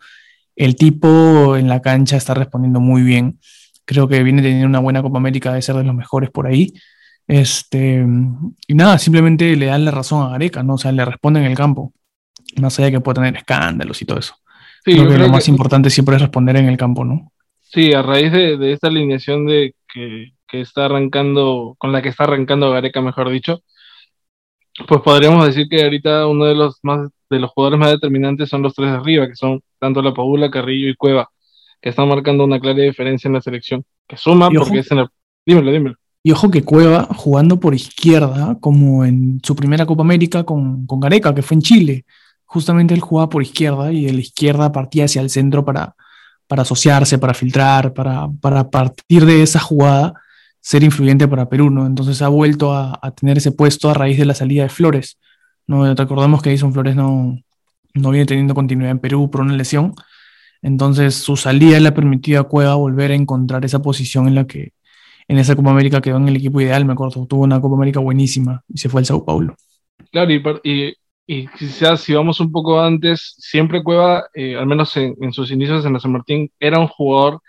el 0.56 0.76
tipo 0.76 1.56
en 1.56 1.68
la 1.68 1.82
cancha 1.82 2.18
está 2.18 2.34
respondiendo 2.34 2.80
muy 2.80 3.02
bien. 3.02 3.40
Creo 3.86 4.08
que 4.08 4.22
viene 4.24 4.42
teniendo 4.42 4.68
una 4.68 4.80
buena 4.80 5.02
Copa 5.02 5.18
América, 5.18 5.54
de 5.54 5.62
ser 5.62 5.76
de 5.76 5.84
los 5.84 5.96
mejores 5.96 6.30
por 6.30 6.48
ahí. 6.48 6.74
Este, 7.30 8.04
y 8.68 8.74
nada, 8.74 8.98
simplemente 8.98 9.56
le 9.56 9.68
dan 9.68 9.86
la 9.86 9.92
razón 9.92 10.26
a 10.26 10.30
Gareca, 10.32 10.64
¿no? 10.64 10.74
O 10.74 10.78
sea, 10.80 10.92
le 10.92 11.06
responden 11.06 11.44
en 11.44 11.52
el 11.52 11.58
campo. 11.58 11.94
Más 12.60 12.78
allá 12.80 12.88
de 12.88 12.92
que 12.94 13.02
pueda 13.02 13.22
tener 13.22 13.38
escándalos 13.38 14.02
y 14.02 14.06
todo 14.06 14.18
eso. 14.18 14.34
Sí, 14.84 14.94
creo 14.94 15.08
que 15.08 15.14
creo 15.14 15.28
lo 15.28 15.34
más 15.34 15.46
que- 15.46 15.52
importante 15.52 15.92
siempre 15.92 16.16
es 16.16 16.22
responder 16.22 16.56
en 16.58 16.68
el 16.68 16.78
campo, 16.78 17.06
¿no? 17.06 17.32
Sí, 17.62 17.94
a 17.94 18.02
raíz 18.02 18.32
de, 18.32 18.58
de 18.58 18.72
esta 18.74 18.88
alineación 18.88 19.46
de 19.46 19.76
que, 19.94 20.32
que 20.48 20.62
está 20.62 20.86
arrancando, 20.86 21.76
con 21.78 21.92
la 21.92 22.02
que 22.02 22.10
está 22.10 22.24
arrancando 22.24 22.72
Gareca, 22.72 23.00
mejor 23.00 23.30
dicho, 23.30 23.62
pues 24.88 25.02
podríamos 25.02 25.46
decir 25.46 25.68
que 25.70 25.84
ahorita 25.84 26.26
uno 26.28 26.46
de 26.46 26.56
los 26.56 26.80
más 26.84 27.10
de 27.30 27.38
los 27.40 27.52
jugadores 27.52 27.80
más 27.80 27.92
determinantes 27.92 28.50
son 28.50 28.64
los 28.64 28.74
tres 28.74 28.90
de 28.90 28.98
arriba, 28.98 29.28
que 29.28 29.36
son 29.36 29.62
tanto 29.78 30.02
La 30.02 30.14
Paula, 30.16 30.50
Carrillo 30.50 30.90
y 30.90 30.96
Cueva, 30.96 31.30
que 31.80 31.90
están 31.90 32.08
marcando 32.08 32.44
una 32.44 32.60
clara 32.60 32.80
diferencia 32.82 33.28
en 33.28 33.36
la 33.36 33.42
selección, 33.42 33.84
que 34.08 34.18
suma 34.18 34.50
porque 34.50 34.80
es 34.80 34.90
en 34.92 35.00
el... 35.00 35.08
Dímelo, 35.46 35.72
dímelo. 35.72 35.96
Y 36.30 36.32
ojo 36.32 36.52
que 36.52 36.62
Cueva 36.62 37.08
jugando 37.16 37.60
por 37.60 37.74
izquierda, 37.74 38.56
como 38.62 39.04
en 39.04 39.40
su 39.42 39.56
primera 39.56 39.88
Copa 39.88 40.04
América 40.04 40.44
con, 40.44 40.86
con 40.86 41.00
Gareca, 41.00 41.34
que 41.34 41.42
fue 41.42 41.56
en 41.56 41.64
Chile. 41.64 42.06
Justamente 42.46 42.94
él 42.94 43.00
jugaba 43.00 43.30
por 43.30 43.42
izquierda 43.42 43.92
y 43.92 44.06
de 44.06 44.14
la 44.14 44.20
izquierda 44.20 44.72
partía 44.72 45.06
hacia 45.06 45.24
el 45.24 45.32
centro 45.32 45.66
para, 45.66 45.96
para 46.46 46.62
asociarse, 46.62 47.18
para 47.18 47.34
filtrar, 47.34 47.96
para, 47.96 48.30
para 48.42 48.70
partir 48.70 49.26
de 49.26 49.42
esa 49.42 49.60
jugada 49.60 50.22
ser 50.62 50.84
influyente 50.84 51.28
para 51.28 51.50
Perú, 51.50 51.72
¿no? 51.72 51.88
Entonces 51.88 52.22
ha 52.22 52.28
vuelto 52.28 52.76
a, 52.76 53.00
tener 53.20 53.40
ese 53.40 53.52
puesto 53.52 53.90
a 53.90 53.96
raíz 53.96 54.20
de 54.20 54.26
la 54.26 54.36
salida 54.36 54.62
de 54.62 54.70
Flores. 54.70 55.18
¿no? 55.66 55.92
Recordemos 55.96 56.44
que 56.44 56.52
Edison 56.52 56.74
Flores 56.74 56.96
no, 56.96 57.40
no 57.96 58.12
viene 58.12 58.28
teniendo 58.28 58.54
continuidad 58.54 58.92
en 58.92 59.00
Perú 59.00 59.32
por 59.32 59.42
una 59.42 59.56
lesión. 59.56 59.96
Entonces 60.62 61.16
su 61.16 61.38
salida 61.38 61.80
le 61.80 61.88
ha 61.88 61.96
permitido 61.96 62.40
a 62.40 62.48
Cueva 62.48 62.76
volver 62.76 63.10
a 63.10 63.16
encontrar 63.16 63.66
esa 63.66 63.82
posición 63.82 64.28
en 64.28 64.36
la 64.36 64.46
que 64.46 64.74
en 65.30 65.40
esa 65.40 65.56
Copa 65.56 65.72
América 65.72 66.02
quedó 66.02 66.18
en 66.18 66.28
el 66.30 66.38
equipo 66.38 66.62
ideal, 66.62 66.86
me 66.86 66.94
acuerdo. 66.94 67.26
Tuvo 67.28 67.44
una 67.46 67.62
Copa 67.62 67.78
América 67.78 68.02
buenísima 68.02 68.64
y 68.68 68.80
se 68.80 68.90
fue 68.90 69.02
al 69.02 69.06
Sao 69.08 69.26
Paulo. 69.26 69.56
Claro, 70.12 70.32
y, 70.32 70.42
y, 70.64 70.94
y 71.28 71.48
quizás 71.50 72.02
si 72.02 72.14
vamos 72.14 72.40
un 72.40 72.52
poco 72.52 72.80
antes, 72.82 73.36
siempre 73.38 73.84
Cueva, 73.84 74.26
eh, 74.34 74.56
al 74.56 74.66
menos 74.66 74.96
en, 74.98 75.16
en 75.22 75.32
sus 75.34 75.52
inicios 75.52 75.86
en 75.86 75.94
la 75.94 76.00
San 76.00 76.12
Martín, 76.12 76.52
era 76.60 76.80
un 76.80 76.88
jugador 76.88 77.42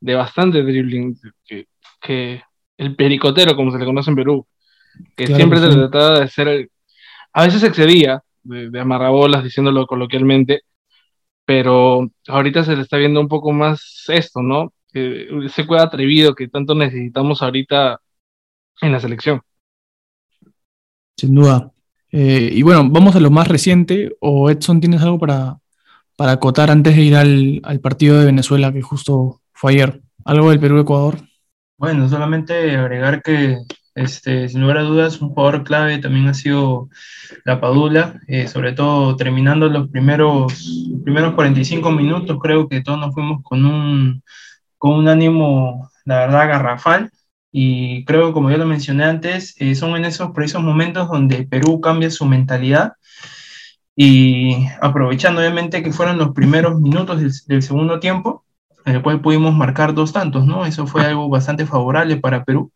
de 0.00 0.14
bastante 0.14 0.62
dribbling, 0.62 1.18
que, 1.46 1.66
que 2.00 2.42
el 2.78 2.96
pericotero, 2.96 3.56
como 3.56 3.72
se 3.72 3.78
le 3.78 3.86
conoce 3.86 4.10
en 4.10 4.16
Perú, 4.16 4.46
que 5.16 5.26
Claro 5.26 5.36
siempre 5.36 5.60
sí. 5.60 5.70
trataba 5.70 6.20
de 6.20 6.28
ser, 6.28 6.48
el- 6.48 6.70
a 7.34 7.44
veces 7.44 7.62
excedía 7.64 8.22
de, 8.44 8.70
de 8.70 8.80
amarrabolas, 8.80 9.44
diciéndolo 9.44 9.86
coloquialmente, 9.86 10.62
pero 11.44 12.08
ahorita 12.28 12.64
se 12.64 12.76
le 12.76 12.82
está 12.82 12.96
viendo 12.98 13.20
un 13.20 13.28
poco 13.28 13.52
más 13.52 14.04
esto, 14.08 14.42
¿no? 14.42 14.72
Que 14.96 15.28
ese 15.44 15.66
Cueva 15.66 15.84
atrevido 15.84 16.34
que 16.34 16.48
tanto 16.48 16.74
necesitamos 16.74 17.42
ahorita 17.42 18.00
en 18.80 18.92
la 18.92 18.98
selección. 18.98 19.42
Sin 21.18 21.34
duda. 21.34 21.70
Eh, 22.10 22.48
y 22.50 22.62
bueno, 22.62 22.88
vamos 22.88 23.14
a 23.14 23.20
lo 23.20 23.30
más 23.30 23.46
reciente. 23.46 24.16
¿O 24.20 24.48
Edson 24.48 24.80
tienes 24.80 25.02
algo 25.02 25.18
para, 25.18 25.58
para 26.16 26.32
acotar 26.32 26.70
antes 26.70 26.96
de 26.96 27.02
ir 27.02 27.14
al, 27.14 27.60
al 27.64 27.80
partido 27.80 28.18
de 28.18 28.24
Venezuela 28.24 28.72
que 28.72 28.80
justo 28.80 29.42
fue 29.52 29.72
ayer? 29.72 30.00
¿Algo 30.24 30.48
del 30.48 30.60
Perú-Ecuador? 30.60 31.18
Bueno, 31.76 32.08
solamente 32.08 32.74
agregar 32.74 33.20
que, 33.20 33.58
este, 33.94 34.48
sin 34.48 34.62
lugar 34.62 34.78
a 34.78 34.82
dudas, 34.84 35.20
un 35.20 35.28
jugador 35.28 35.62
clave 35.62 35.98
también 35.98 36.26
ha 36.26 36.32
sido 36.32 36.88
la 37.44 37.60
Padula, 37.60 38.18
eh, 38.28 38.48
sobre 38.48 38.72
todo 38.72 39.14
terminando 39.16 39.68
los 39.68 39.90
primeros, 39.90 40.54
los 40.88 41.02
primeros 41.02 41.34
45 41.34 41.90
minutos, 41.90 42.38
creo 42.40 42.66
que 42.66 42.82
todos 42.82 42.98
nos 42.98 43.12
fuimos 43.12 43.42
con 43.42 43.66
un, 43.66 44.22
con 44.78 44.92
un 44.92 45.08
ánimo, 45.08 45.90
la 46.04 46.18
verdad, 46.20 46.48
garrafal. 46.48 47.10
Y 47.52 48.04
creo, 48.04 48.32
como 48.32 48.50
yo 48.50 48.58
lo 48.58 48.66
mencioné 48.66 49.04
antes, 49.04 49.54
eh, 49.60 49.74
son 49.74 49.96
en 49.96 50.04
esos 50.04 50.32
precisos 50.32 50.62
momentos 50.62 51.08
donde 51.08 51.44
Perú 51.44 51.80
cambia 51.80 52.10
su 52.10 52.26
mentalidad 52.26 52.94
y 53.96 54.66
aprovechando 54.82 55.40
obviamente 55.40 55.82
que 55.82 55.92
fueron 55.92 56.18
los 56.18 56.32
primeros 56.32 56.78
minutos 56.78 57.18
del, 57.18 57.32
del 57.46 57.62
segundo 57.62 57.98
tiempo, 57.98 58.44
en 58.84 58.96
el 58.96 59.02
cual 59.02 59.22
pudimos 59.22 59.54
marcar 59.54 59.94
dos 59.94 60.12
tantos, 60.12 60.46
¿no? 60.46 60.66
Eso 60.66 60.86
fue 60.86 61.06
algo 61.06 61.28
bastante 61.30 61.64
favorable 61.64 62.18
para 62.18 62.44
Perú, 62.44 62.70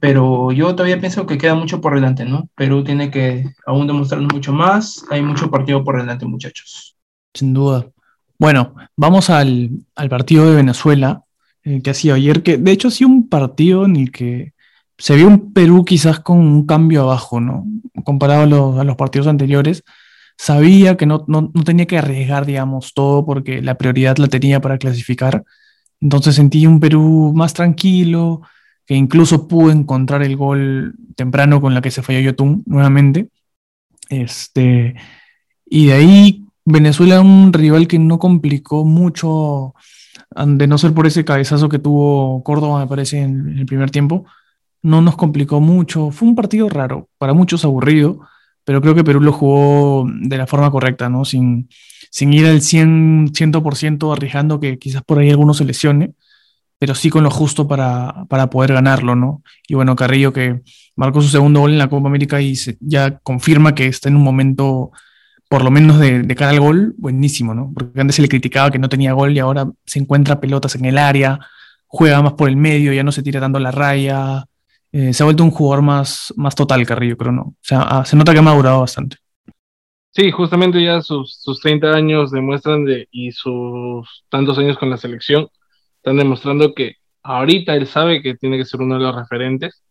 pero 0.00 0.50
yo 0.50 0.74
todavía 0.74 0.98
pienso 0.98 1.26
que 1.26 1.38
queda 1.38 1.54
mucho 1.54 1.80
por 1.80 1.94
delante, 1.94 2.24
¿no? 2.24 2.48
Perú 2.56 2.82
tiene 2.82 3.10
que 3.10 3.44
aún 3.66 3.86
demostrarnos 3.86 4.32
mucho 4.32 4.52
más, 4.52 5.04
hay 5.10 5.22
mucho 5.22 5.50
partido 5.50 5.84
por 5.84 5.98
delante, 5.98 6.24
muchachos. 6.26 6.96
Sin 7.34 7.52
duda. 7.52 7.86
Bueno, 8.38 8.74
vamos 8.96 9.30
al, 9.30 9.70
al 9.94 10.08
partido 10.08 10.50
de 10.50 10.56
Venezuela, 10.56 11.22
eh, 11.64 11.80
que 11.82 11.90
ha 11.90 11.94
sido 11.94 12.14
ayer, 12.14 12.42
que 12.42 12.58
de 12.58 12.72
hecho 12.72 12.88
ha 12.88 12.90
sido 12.90 13.10
un 13.10 13.28
partido 13.28 13.84
en 13.84 13.96
el 13.96 14.10
que 14.12 14.52
se 14.98 15.16
vio 15.16 15.28
un 15.28 15.52
Perú 15.52 15.84
quizás 15.84 16.20
con 16.20 16.38
un 16.38 16.66
cambio 16.66 17.02
abajo, 17.02 17.40
¿no? 17.40 17.66
Comparado 18.04 18.42
a 18.42 18.46
los, 18.46 18.78
a 18.78 18.84
los 18.84 18.96
partidos 18.96 19.26
anteriores. 19.26 19.84
Sabía 20.36 20.96
que 20.96 21.06
no, 21.06 21.24
no, 21.28 21.50
no, 21.52 21.64
tenía 21.64 21.86
que 21.86 21.98
arriesgar, 21.98 22.46
digamos, 22.46 22.94
todo 22.94 23.24
porque 23.26 23.62
la 23.62 23.76
prioridad 23.76 24.16
la 24.18 24.28
tenía 24.28 24.60
para 24.60 24.78
clasificar. 24.78 25.44
Entonces 26.00 26.34
sentí 26.36 26.66
un 26.66 26.80
Perú 26.80 27.32
más 27.34 27.54
tranquilo, 27.54 28.42
que 28.86 28.94
incluso 28.94 29.48
pudo 29.48 29.70
encontrar 29.70 30.22
el 30.22 30.36
gol 30.36 30.94
temprano 31.16 31.60
con 31.60 31.74
la 31.74 31.80
que 31.82 31.90
se 31.90 32.02
falló 32.02 32.20
Yotun 32.20 32.62
nuevamente. 32.66 33.28
Este, 34.08 34.94
y 35.66 35.86
de 35.86 35.92
ahí 35.92 36.44
Venezuela 36.64 37.20
un 37.20 37.52
rival 37.52 37.88
que 37.88 37.98
no 37.98 38.18
complicó 38.18 38.84
mucho, 38.84 39.74
de 40.36 40.66
no 40.66 40.78
ser 40.78 40.94
por 40.94 41.06
ese 41.06 41.24
cabezazo 41.24 41.68
que 41.68 41.78
tuvo 41.78 42.42
Córdoba, 42.44 42.80
me 42.80 42.86
parece, 42.86 43.20
en 43.20 43.58
el 43.58 43.66
primer 43.66 43.90
tiempo 43.90 44.24
no 44.82 45.00
nos 45.00 45.16
complicó 45.16 45.60
mucho. 45.60 46.10
Fue 46.10 46.28
un 46.28 46.34
partido 46.34 46.68
raro, 46.68 47.08
para 47.18 47.32
muchos 47.32 47.64
aburrido, 47.64 48.20
pero 48.64 48.80
creo 48.80 48.94
que 48.94 49.04
Perú 49.04 49.20
lo 49.20 49.32
jugó 49.32 50.06
de 50.08 50.36
la 50.36 50.46
forma 50.46 50.70
correcta, 50.70 51.08
¿no? 51.08 51.24
Sin, 51.24 51.68
sin 52.10 52.32
ir 52.32 52.46
al 52.46 52.60
100, 52.60 53.32
100% 53.32 54.12
arriesgando 54.12 54.60
que 54.60 54.78
quizás 54.78 55.02
por 55.02 55.18
ahí 55.18 55.30
alguno 55.30 55.54
se 55.54 55.64
lesione, 55.64 56.14
pero 56.78 56.94
sí 56.94 57.10
con 57.10 57.22
lo 57.22 57.30
justo 57.30 57.68
para, 57.68 58.26
para 58.28 58.50
poder 58.50 58.72
ganarlo, 58.72 59.14
¿no? 59.14 59.42
Y 59.68 59.74
bueno, 59.74 59.96
Carrillo 59.96 60.32
que 60.32 60.62
marcó 60.96 61.22
su 61.22 61.28
segundo 61.28 61.60
gol 61.60 61.72
en 61.72 61.78
la 61.78 61.88
Copa 61.88 62.08
América 62.08 62.40
y 62.40 62.54
ya 62.80 63.18
confirma 63.18 63.74
que 63.74 63.86
está 63.86 64.08
en 64.08 64.16
un 64.16 64.22
momento, 64.24 64.90
por 65.52 65.62
lo 65.62 65.70
menos 65.70 65.98
de, 65.98 66.22
de 66.22 66.34
cara 66.34 66.52
al 66.52 66.60
gol, 66.60 66.94
buenísimo, 66.96 67.52
¿no? 67.52 67.70
Porque 67.74 68.00
antes 68.00 68.16
se 68.16 68.22
le 68.22 68.28
criticaba 68.30 68.70
que 68.70 68.78
no 68.78 68.88
tenía 68.88 69.12
gol 69.12 69.32
y 69.32 69.38
ahora 69.38 69.70
se 69.84 69.98
encuentra 69.98 70.40
pelotas 70.40 70.76
en 70.76 70.86
el 70.86 70.96
área, 70.96 71.40
juega 71.86 72.22
más 72.22 72.32
por 72.32 72.48
el 72.48 72.56
medio, 72.56 72.90
ya 72.94 73.02
no 73.02 73.12
se 73.12 73.22
tira 73.22 73.38
tanto 73.38 73.58
la 73.58 73.70
raya, 73.70 74.46
eh, 74.92 75.12
se 75.12 75.22
ha 75.22 75.26
vuelto 75.26 75.44
un 75.44 75.50
jugador 75.50 75.84
más, 75.84 76.32
más 76.38 76.54
total, 76.54 76.86
Carrillo, 76.86 77.18
creo, 77.18 77.32
¿no? 77.32 77.42
O 77.42 77.56
sea, 77.60 77.82
ah, 77.82 78.02
se 78.06 78.16
nota 78.16 78.32
que 78.32 78.38
ha 78.38 78.42
madurado 78.42 78.80
bastante. 78.80 79.18
Sí, 80.12 80.30
justamente 80.30 80.82
ya 80.82 81.02
sus, 81.02 81.36
sus 81.42 81.60
30 81.60 81.92
años 81.92 82.30
demuestran 82.30 82.86
de, 82.86 83.06
y 83.10 83.32
sus 83.32 84.24
tantos 84.30 84.56
años 84.56 84.78
con 84.78 84.88
la 84.88 84.96
selección 84.96 85.48
están 85.96 86.16
demostrando 86.16 86.72
que 86.72 86.94
ahorita 87.22 87.76
él 87.76 87.86
sabe 87.86 88.22
que 88.22 88.36
tiene 88.36 88.56
que 88.56 88.64
ser 88.64 88.80
uno 88.80 88.94
de 88.94 89.02
los 89.02 89.14
referentes 89.14 89.82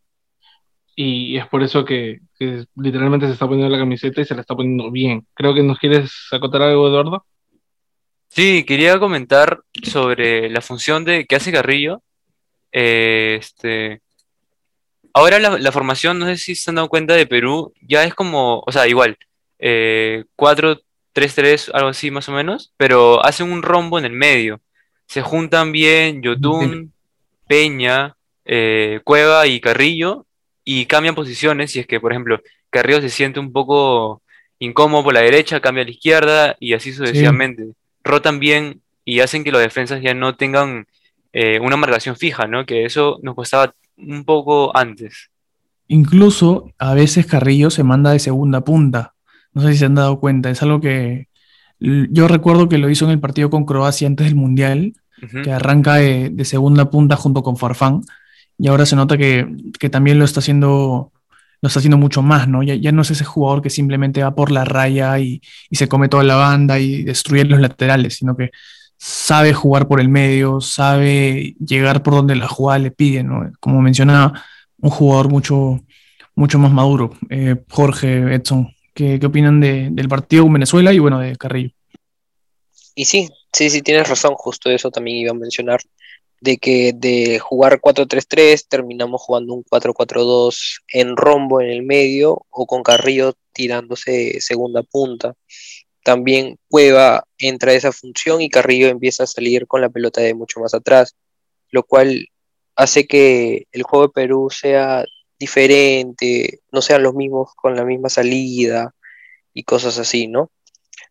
y 1.04 1.38
es 1.38 1.48
por 1.48 1.64
eso 1.64 1.84
que, 1.84 2.20
que, 2.38 2.66
literalmente 2.76 3.26
se 3.26 3.34
está 3.34 3.48
poniendo 3.48 3.70
la 3.70 3.80
camiseta 3.80 4.22
y 4.22 4.26
se 4.26 4.36
la 4.36 4.42
está 4.42 4.56
poniendo 4.56 4.92
bien. 4.92 5.26
Creo 5.34 5.54
que 5.54 5.64
nos 5.64 5.80
quieres 5.80 6.12
acotar 6.32 6.62
algo, 6.62 6.88
Eduardo. 6.88 7.26
Sí, 8.28 8.64
quería 8.66 9.00
comentar 9.00 9.62
sobre 9.84 10.50
la 10.50 10.62
función 10.62 11.04
de 11.04 11.26
que 11.26 11.36
hace 11.36 11.52
Carrillo. 11.52 12.02
Eh, 12.72 13.38
este, 13.40 14.02
Ahora 15.14 15.40
la, 15.40 15.72
formación, 15.72 16.20
no 16.20 16.26
sé 16.26 16.38
si 16.38 16.56
se 16.56 16.72
han 16.72 16.76
dado 16.76 16.88
cuenta 16.88 17.16
de 17.16 17.28
Perú, 17.28 17.74
ya 17.82 18.06
es 18.06 18.14
como, 18.14 18.64
o 18.66 18.72
sea, 18.72 18.88
igual, 18.88 19.18
4-3-3, 19.60 20.84
eh, 21.68 21.72
algo 21.74 21.90
así 21.90 22.12
más 22.12 22.30
o 22.30 22.32
menos, 22.32 22.74
pero 22.78 23.24
hacen 23.26 23.52
un 23.52 23.62
rombo 23.62 24.00
en 24.00 24.06
el 24.06 24.14
medio. 24.14 24.62
Se 25.08 25.22
juntan 25.22 25.74
bien 25.74 26.22
Yotun, 26.22 26.94
Peña, 27.46 28.16
eh, 28.46 29.02
Cueva 29.04 29.48
y 29.48 29.60
Carrillo 29.60 30.26
y 30.80 30.86
cambian 30.86 31.16
posiciones. 31.16 31.72
Si 31.72 31.80
es 31.80 31.88
que, 31.88 32.00
por 32.00 32.14
ejemplo, 32.14 32.40
Carrillo 32.70 33.02
se 33.02 33.10
siente 33.10 33.40
un 33.40 33.52
poco 33.52 34.22
incómodo 34.60 35.04
por 35.04 35.14
la 35.14 35.22
derecha, 35.22 35.60
cambia 35.60 35.84
a 35.84 35.86
la 35.86 35.92
izquierda 35.92 36.56
y 36.60 36.74
así 36.74 36.94
sucesivamente. 36.94 37.74
Rotan 38.04 38.40
bien 38.40 38.82
y 39.04 39.20
hacen 39.20 39.44
que 39.44 39.52
los 39.52 39.62
defensas 39.62 40.02
ya 40.02 40.14
no 40.14 40.36
tengan 40.36 40.86
eh, 41.34 41.60
una 41.60 41.76
marcación 41.76 42.16
fija, 42.16 42.48
¿no? 42.48 42.66
Que 42.66 42.86
eso 42.86 43.20
nos 43.22 43.36
costaba 43.36 43.74
un 43.98 44.24
poco 44.24 44.76
antes. 44.76 45.30
Incluso 45.88 46.72
a 46.78 46.94
veces 46.94 47.26
Carrillo 47.26 47.70
se 47.70 47.84
manda 47.84 48.12
de 48.12 48.20
segunda 48.20 48.62
punta. 48.62 49.14
No 49.54 49.62
sé 49.62 49.74
si 49.74 49.80
se 49.80 49.86
han 49.86 49.96
dado 49.96 50.20
cuenta. 50.22 50.50
Es 50.50 50.62
algo 50.62 50.80
que 50.80 51.28
yo 51.80 52.28
recuerdo 52.28 52.70
que 52.70 52.78
lo 52.78 52.90
hizo 52.90 53.06
en 53.06 53.12
el 53.12 53.20
partido 53.20 53.50
con 53.50 53.66
Croacia 53.66 54.08
antes 54.08 54.28
del 54.28 54.36
Mundial, 54.36 54.94
que 55.44 55.52
arranca 55.52 55.96
de, 55.96 56.46
segunda 56.46 56.90
punta 56.90 57.16
junto 57.16 57.44
con 57.44 57.58
Farfán. 57.58 58.02
Y 58.62 58.68
ahora 58.68 58.86
se 58.86 58.96
nota 58.96 59.18
que, 59.18 59.48
también 59.92 60.20
lo 60.20 60.26
está 60.26 60.40
haciendo 60.40 61.12
lo 61.64 61.68
está 61.68 61.80
haciendo 61.80 61.98
mucho 61.98 62.22
más, 62.22 62.48
¿no? 62.48 62.64
Ya, 62.64 62.76
ya, 62.76 62.92
no 62.92 63.02
es 63.02 63.12
ese 63.12 63.24
jugador 63.24 63.62
que 63.62 63.70
simplemente 63.70 64.24
va 64.24 64.34
por 64.34 64.52
la 64.52 64.66
raya 64.66 65.20
y, 65.20 65.42
y, 65.70 65.76
se 65.76 65.88
come 65.88 66.10
toda 66.10 66.24
la 66.24 66.36
banda 66.36 66.80
y 66.80 67.04
destruye 67.04 67.44
los 67.46 67.60
laterales, 67.60 68.16
sino 68.16 68.36
que 68.36 68.52
sabe 68.98 69.54
jugar 69.54 69.88
por 69.88 70.00
el 70.00 70.10
medio, 70.10 70.62
sabe 70.62 71.56
llegar 71.60 72.04
por 72.04 72.14
donde 72.14 72.36
la 72.36 72.48
jugada 72.48 72.80
le 72.80 72.92
pide, 72.92 73.24
¿no? 73.24 73.52
Como 73.60 73.82
mencionaba, 73.82 74.44
un 74.78 74.90
jugador 74.92 75.30
mucho, 75.30 75.80
mucho 76.36 76.60
más 76.60 76.72
maduro. 76.72 77.16
Eh, 77.30 77.56
Jorge, 77.70 78.36
Edson, 78.36 78.76
¿qué, 78.94 79.20
opinan 79.24 79.60
del 79.60 80.08
partido 80.08 80.44
con 80.44 80.54
Venezuela 80.54 80.94
y 80.94 81.00
bueno, 81.00 81.20
de 81.20 81.36
Carrillo? 81.36 81.72
Y 82.94 83.06
sí, 83.06 83.28
sí, 83.52 83.72
sí, 83.72 83.82
tienes 83.82 84.08
razón, 84.08 84.34
justo 84.36 84.70
eso 84.70 84.92
también 84.92 85.18
iba 85.18 85.32
a 85.32 85.36
mencionar, 85.36 85.80
de 86.42 86.58
que 86.58 86.92
de 86.94 87.40
jugar 87.40 87.80
4-3-3 87.80 88.68
terminamos 88.68 89.22
jugando 89.22 89.54
un 89.54 89.64
4-4-2 89.64 90.82
en 90.92 91.16
rombo 91.16 91.62
en 91.62 91.70
el 91.70 91.84
medio 91.84 92.46
o 92.50 92.66
con 92.68 92.84
Carrillo 92.84 93.36
tirándose 93.54 94.42
segunda 94.42 94.84
punta 94.84 95.36
también 96.04 96.58
Cueva 96.70 97.28
entra 97.38 97.72
a 97.72 97.76
esa 97.76 97.92
función 97.92 98.42
y 98.42 98.50
Carrillo 98.50 98.88
empieza 98.88 99.24
a 99.24 99.28
salir 99.28 99.68
con 99.68 99.82
la 99.82 99.90
pelota 99.90 100.22
de 100.22 100.34
mucho 100.34 100.60
más 100.60 100.74
atrás, 100.74 101.16
lo 101.70 101.84
cual 101.84 102.28
hace 102.76 103.06
que 103.06 103.68
el 103.72 103.84
juego 103.84 104.08
de 104.08 104.14
Perú 104.14 104.50
sea 104.50 105.06
diferente, 105.40 106.62
no 106.72 106.82
sean 106.82 107.04
los 107.04 107.14
mismos 107.14 107.52
con 107.56 107.76
la 107.76 107.86
misma 107.86 108.10
salida 108.10 108.94
y 109.54 109.64
cosas 109.64 109.98
así, 110.00 110.28
¿no? 110.28 110.52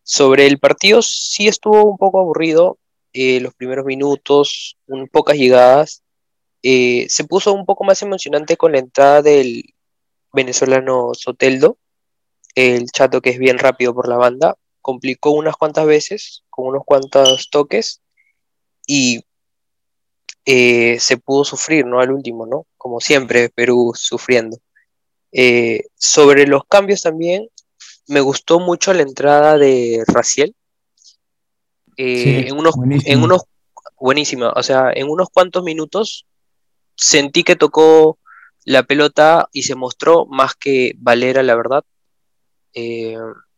Sobre 0.03 0.47
el 0.47 0.59
partido 0.59 1.03
sí 1.03 1.47
estuvo 1.47 1.85
un 1.85 1.97
poco 1.97 2.21
aburrido 2.21 2.79
eh, 3.13 3.41
los 3.41 3.55
primeros 3.55 3.85
minutos, 3.85 4.79
un, 4.87 5.09
pocas 5.09 5.37
llegadas. 5.37 6.03
Eh, 6.63 7.07
se 7.09 7.25
puso 7.25 7.53
un 7.53 7.65
poco 7.67 7.85
más 7.85 8.03
emocionante 8.03 8.57
con 8.57 8.73
la 8.73 8.79
entrada 8.79 9.23
del 9.23 9.75
venezolano 10.33 11.13
Soteldo, 11.15 11.79
el 12.55 12.87
chato 12.91 13.21
que 13.21 13.31
es 13.31 13.39
bien 13.39 13.59
rápido 13.59 13.95
por 13.95 14.09
la 14.09 14.17
banda, 14.17 14.57
complicó 14.83 15.31
unas 15.31 15.57
cuantas 15.57 15.87
veces, 15.87 16.45
con 16.51 16.67
unos 16.67 16.85
cuantos 16.85 17.49
toques, 17.51 18.03
y 18.87 19.25
eh, 20.45 20.99
se 21.01 21.17
pudo 21.17 21.45
sufrir, 21.45 21.87
¿no? 21.87 22.01
Al 22.01 22.13
último, 22.13 22.47
¿no? 22.47 22.67
Como 22.77 23.01
siempre, 23.01 23.49
Perú 23.51 23.93
sufriendo. 23.95 24.59
Sobre 25.97 26.47
los 26.47 26.65
cambios 26.67 27.03
también, 27.03 27.49
me 28.11 28.21
gustó 28.21 28.59
mucho 28.59 28.93
la 28.93 29.03
entrada 29.03 29.57
de 29.57 30.03
Raciel. 30.09 30.55
Eh, 32.03 32.49
en, 32.49 32.57
unos, 32.57 32.75
en 33.05 33.23
unos, 33.23 33.43
buenísima, 33.99 34.53
o 34.57 34.63
sea, 34.63 34.91
en 34.95 35.11
unos 35.11 35.29
cuantos 35.29 35.63
minutos 35.63 36.27
sentí 36.95 37.45
que 37.45 37.57
tocó 37.57 38.19
la 38.65 38.85
pelota 38.85 39.49
y 39.53 39.65
se 39.65 39.75
mostró 39.75 40.25
más 40.27 40.55
que 40.55 40.95
Valera, 40.97 41.43
la 41.43 41.55
verdad. 41.57 41.85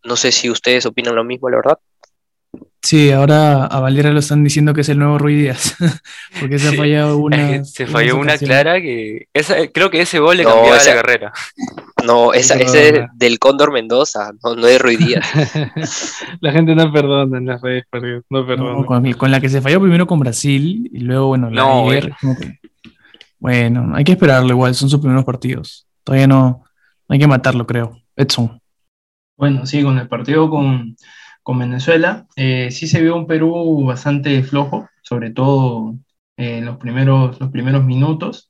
No 0.05 0.17
sé 0.17 0.33
si 0.33 0.51
ustedes 0.51 0.87
opinan 0.87 1.15
lo 1.15 1.23
mismo, 1.23 1.49
la 1.51 1.57
verdad. 1.57 1.79
Sí, 2.83 3.13
ahora 3.13 3.67
a 3.67 3.79
Valera 3.79 4.11
lo 4.11 4.19
están 4.19 4.43
diciendo 4.43 4.75
que 4.75 4.81
es 4.81 4.89
el 4.89 4.99
nuevo 4.99 5.17
Rui 5.17 5.37
Díaz, 5.37 5.77
porque 6.41 6.59
se 6.59 6.69
ha 6.69 6.73
fallado 6.73 7.17
una. 7.19 7.65
Se 7.65 7.87
falló 7.87 8.17
una 8.19 8.37
clara 8.37 8.81
que. 8.81 9.29
creo 9.73 9.89
que 9.89 10.01
ese 10.01 10.19
gol 10.19 10.39
le 10.39 10.45
cambió 10.45 10.75
la 10.75 10.85
carrera. 10.85 11.33
No, 12.05 12.33
esa, 12.33 12.57
ese 12.57 12.89
es 12.89 13.05
del 13.15 13.39
Cóndor 13.39 13.73
Mendoza, 13.73 14.33
no, 14.43 14.57
no 14.57 14.67
es 14.67 14.83
Rui 14.83 14.97
Díaz. 14.97 15.25
la 16.41 16.51
gente 16.51 16.75
no 16.75 16.93
perdona 16.93 17.39
en 17.39 17.47
las 17.47 17.61
redes, 17.63 17.85
no 18.29 18.47
perdona. 18.47 19.15
con, 19.17 19.31
la 19.31 19.41
que 19.41 19.49
se 19.49 19.61
falló 19.61 19.81
primero 19.81 20.09
con 20.09 20.19
Brasil 20.19 20.91
y 20.93 21.01
luego, 21.01 21.29
bueno, 21.29 21.51
la 21.51 21.63
no, 21.63 21.93
eh. 21.93 22.11
Bueno, 23.39 23.93
hay 23.95 24.03
que 24.03 24.13
esperarlo 24.13 24.51
igual, 24.51 24.75
son 24.75 24.91
sus 24.91 24.99
primeros 24.99 25.25
partidos. 25.25 25.87
Todavía 26.03 26.27
no, 26.27 26.65
hay 27.09 27.21
que 27.21 27.29
matarlo, 27.29 27.65
creo. 27.65 27.97
Edson. 28.17 28.61
Bueno, 29.37 29.67
sí, 29.67 29.85
con 29.85 29.99
el 29.99 30.09
partido 30.09 30.51
con, 30.51 30.97
Venezuela, 31.59 32.27
eh, 32.37 32.71
sí 32.71 32.87
se 32.87 33.01
vio 33.01 33.17
un 33.17 33.27
Perú 33.27 33.85
bastante 33.85 34.43
flojo, 34.43 34.89
sobre 35.03 35.31
todo 35.31 35.95
eh, 36.37 36.59
en 36.59 36.67
los 36.67 36.79
primeros, 36.79 37.41
los 37.41 37.51
primeros 37.51 37.85
minutos. 37.85 38.49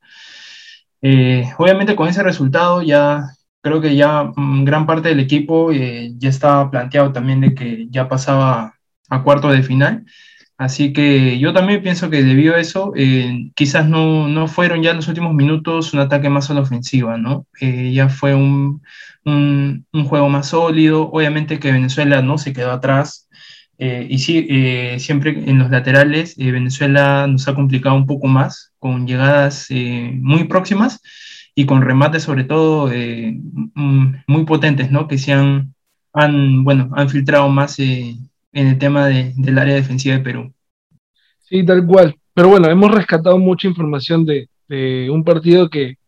Eh, 1.01 1.45
obviamente 1.59 1.97
con 1.97 2.09
ese 2.09 2.23
resultado 2.23 2.83
ya 2.83 3.25
creo 3.61 3.81
que 3.81 3.97
ya 3.97 4.25
mm, 4.37 4.65
gran 4.65 4.87
parte 4.87 5.09
del 5.09 5.21
equipo 5.21 5.73
ya 5.73 6.29
estaba 6.29 6.71
planteado 6.71 7.13
también 7.13 7.41
de 7.41 7.55
que 7.55 7.87
ya 7.91 8.09
pasaba 8.09 8.75
a 9.09 9.23
cuarto 9.23 9.49
de 9.49 9.63
final. 9.63 10.05
Así 10.59 10.93
que 10.93 11.39
yo 11.39 11.53
también 11.53 11.83
pienso 11.83 12.09
que 12.11 12.23
debido 12.23 12.55
a 12.55 12.61
eso, 12.61 12.93
quizás 13.55 13.89
no, 13.89 14.29
no, 14.29 14.47
fueron 14.47 14.83
ya 14.83 14.93
los 14.93 15.09
últimos 15.09 15.35
minutos 15.35 15.93
un 15.93 16.01
ataque 16.01 16.29
más 16.29 16.51
a 16.51 16.55
la 16.55 16.61
ofensiva, 16.61 17.19
¿no? 17.19 17.47
ya 17.61 18.09
fue 18.09 18.35
un, 18.35 18.83
un, 19.25 19.85
juego 20.05 20.29
más 20.29 20.49
sólido. 20.49 21.11
Obviamente 21.11 21.59
que 21.59 21.73
Venezuela 21.73 22.23
no 22.23 22.39
se 22.39 22.53
quedó 22.53 22.73
atrás. 22.73 23.29
Eh, 23.79 24.07
y 24.09 24.19
sí, 24.19 24.47
eh, 24.49 24.99
siempre 25.01 25.31
en 25.31 25.59
los 25.59 25.71
laterales, 25.71 26.37
eh, 26.39 26.53
Venezuela 26.53 27.27
nos 27.27 27.49
ha 27.49 27.55
complicado 27.55 27.97
un 27.97 28.07
poco 28.07 28.29
más 28.29 28.73
con 28.79 29.07
llegadas 29.07 29.69
muy 29.71 30.45
próximas 30.45 31.01
y 31.55 31.67
con 31.67 31.83
remates 31.83 32.23
sobre 32.23 32.45
todo 32.45 32.91
eh, 32.93 33.39
muy 33.75 34.45
potentes, 34.45 34.91
¿no? 34.91 35.09
Que 35.09 35.19
se 35.19 35.33
han, 35.33 35.75
han, 36.13 36.65
bueno, 36.65 36.91
han 36.95 37.09
filtrado 37.09 37.49
más 37.49 37.79
eh, 37.79 38.17
en 38.53 38.69
el 38.69 38.79
tema 38.79 39.07
de, 39.07 39.33
del 39.37 39.59
área 39.59 39.75
defensiva 39.75 40.17
de 40.17 40.23
Perú. 40.23 40.53
Sí, 41.41 41.65
tal 41.65 41.87
cual. 41.87 42.17
Pero 42.35 42.49
bueno, 42.49 42.69
hemos 42.69 42.91
rescatado 42.91 43.39
mucha 43.39 43.69
información 43.69 44.25
de, 44.25 44.49
de 44.69 45.11
un 45.11 45.25
partido 45.25 45.69
que 45.69 45.99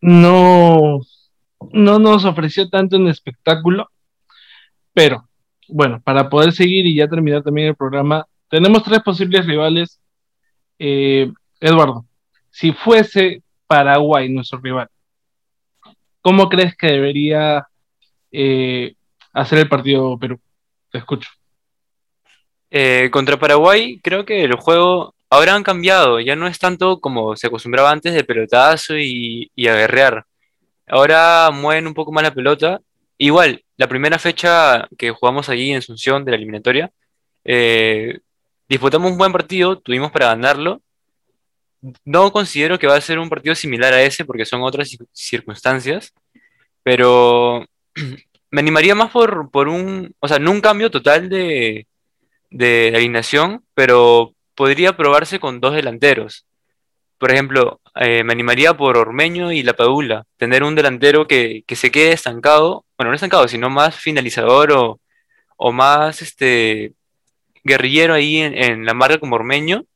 no, 0.00 1.00
no 1.72 1.98
nos 1.98 2.24
ofreció 2.24 2.68
tanto 2.68 2.96
un 2.96 3.08
espectáculo, 3.08 3.90
pero 4.92 5.28
bueno, 5.68 6.00
para 6.02 6.28
poder 6.28 6.52
seguir 6.52 6.86
y 6.86 6.96
ya 6.96 7.08
terminar 7.08 7.42
también 7.42 7.68
el 7.68 7.76
programa, 7.76 8.26
tenemos 8.48 8.82
tres 8.82 9.00
posibles 9.00 9.46
rivales. 9.46 10.00
Eh, 10.78 11.32
Eduardo, 11.60 12.04
si 12.50 12.72
fuese 12.72 13.42
Paraguay 13.66 14.28
nuestro 14.28 14.58
rival, 14.58 14.88
¿cómo 16.20 16.48
crees 16.48 16.76
que 16.76 16.88
debería 16.88 17.66
eh, 18.32 18.94
hacer 19.32 19.60
el 19.60 19.68
partido 19.68 20.18
Perú? 20.18 20.40
Te 20.92 20.98
escucho. 20.98 21.30
Eh, 22.70 23.10
contra 23.12 23.38
Paraguay, 23.38 24.00
creo 24.02 24.24
que 24.24 24.44
el 24.44 24.54
juego 24.54 25.14
ahora 25.30 25.54
han 25.54 25.62
cambiado, 25.62 26.20
ya 26.20 26.36
no 26.36 26.46
es 26.46 26.58
tanto 26.58 27.00
como 27.00 27.36
se 27.36 27.48
acostumbraba 27.48 27.90
antes 27.90 28.14
de 28.14 28.24
pelotazo 28.24 28.96
y, 28.96 29.50
y 29.54 29.66
a 29.68 29.74
guerrear. 29.74 30.24
Ahora 30.86 31.50
mueven 31.52 31.86
un 31.86 31.94
poco 31.94 32.12
más 32.12 32.22
la 32.22 32.34
pelota. 32.34 32.80
Igual, 33.18 33.64
la 33.76 33.88
primera 33.88 34.18
fecha 34.18 34.88
que 34.98 35.10
jugamos 35.10 35.48
allí 35.48 35.70
en 35.70 35.78
Asunción 35.78 36.24
de 36.24 36.32
la 36.32 36.36
eliminatoria, 36.36 36.92
eh, 37.44 38.20
disputamos 38.68 39.10
un 39.10 39.18
buen 39.18 39.32
partido, 39.32 39.78
tuvimos 39.78 40.12
para 40.12 40.26
ganarlo. 40.28 40.82
No 42.04 42.30
considero 42.32 42.78
que 42.78 42.86
va 42.86 42.96
a 42.96 43.00
ser 43.00 43.18
un 43.18 43.28
partido 43.28 43.54
similar 43.54 43.92
a 43.92 44.02
ese 44.02 44.24
porque 44.24 44.44
son 44.44 44.62
otras 44.62 44.96
circunstancias, 45.12 46.12
pero 46.82 47.66
me 48.52 48.60
animaría 48.60 48.94
más 48.94 49.10
por, 49.10 49.50
por 49.50 49.68
un, 49.68 50.14
o 50.20 50.28
sea, 50.28 50.38
no 50.38 50.52
un 50.52 50.60
cambio 50.60 50.90
total 50.90 51.28
de, 51.30 51.86
de 52.50 52.92
alineación, 52.94 53.64
pero 53.74 54.34
podría 54.54 54.96
probarse 54.96 55.40
con 55.40 55.60
dos 55.60 55.74
delanteros. 55.74 56.46
Por 57.18 57.32
ejemplo, 57.32 57.80
eh, 57.96 58.24
me 58.24 58.32
animaría 58.34 58.76
por 58.76 58.98
Ormeño 58.98 59.52
y 59.52 59.62
La 59.62 59.72
Padula, 59.74 60.24
tener 60.36 60.64
un 60.64 60.74
delantero 60.74 61.26
que, 61.26 61.64
que, 61.66 61.76
se 61.76 61.90
quede 61.90 62.12
estancado, 62.12 62.84
bueno, 62.98 63.10
no 63.10 63.14
estancado, 63.14 63.48
sino 63.48 63.70
más 63.70 63.96
finalizador 63.96 64.72
o, 64.72 65.00
o 65.56 65.72
más 65.72 66.20
este, 66.20 66.92
guerrillero 67.64 68.14
ahí 68.14 68.38
en, 68.38 68.54
en, 68.56 68.84
la 68.84 68.94
marca 68.94 69.18
como 69.18 69.36
Ormeño, 69.36 69.86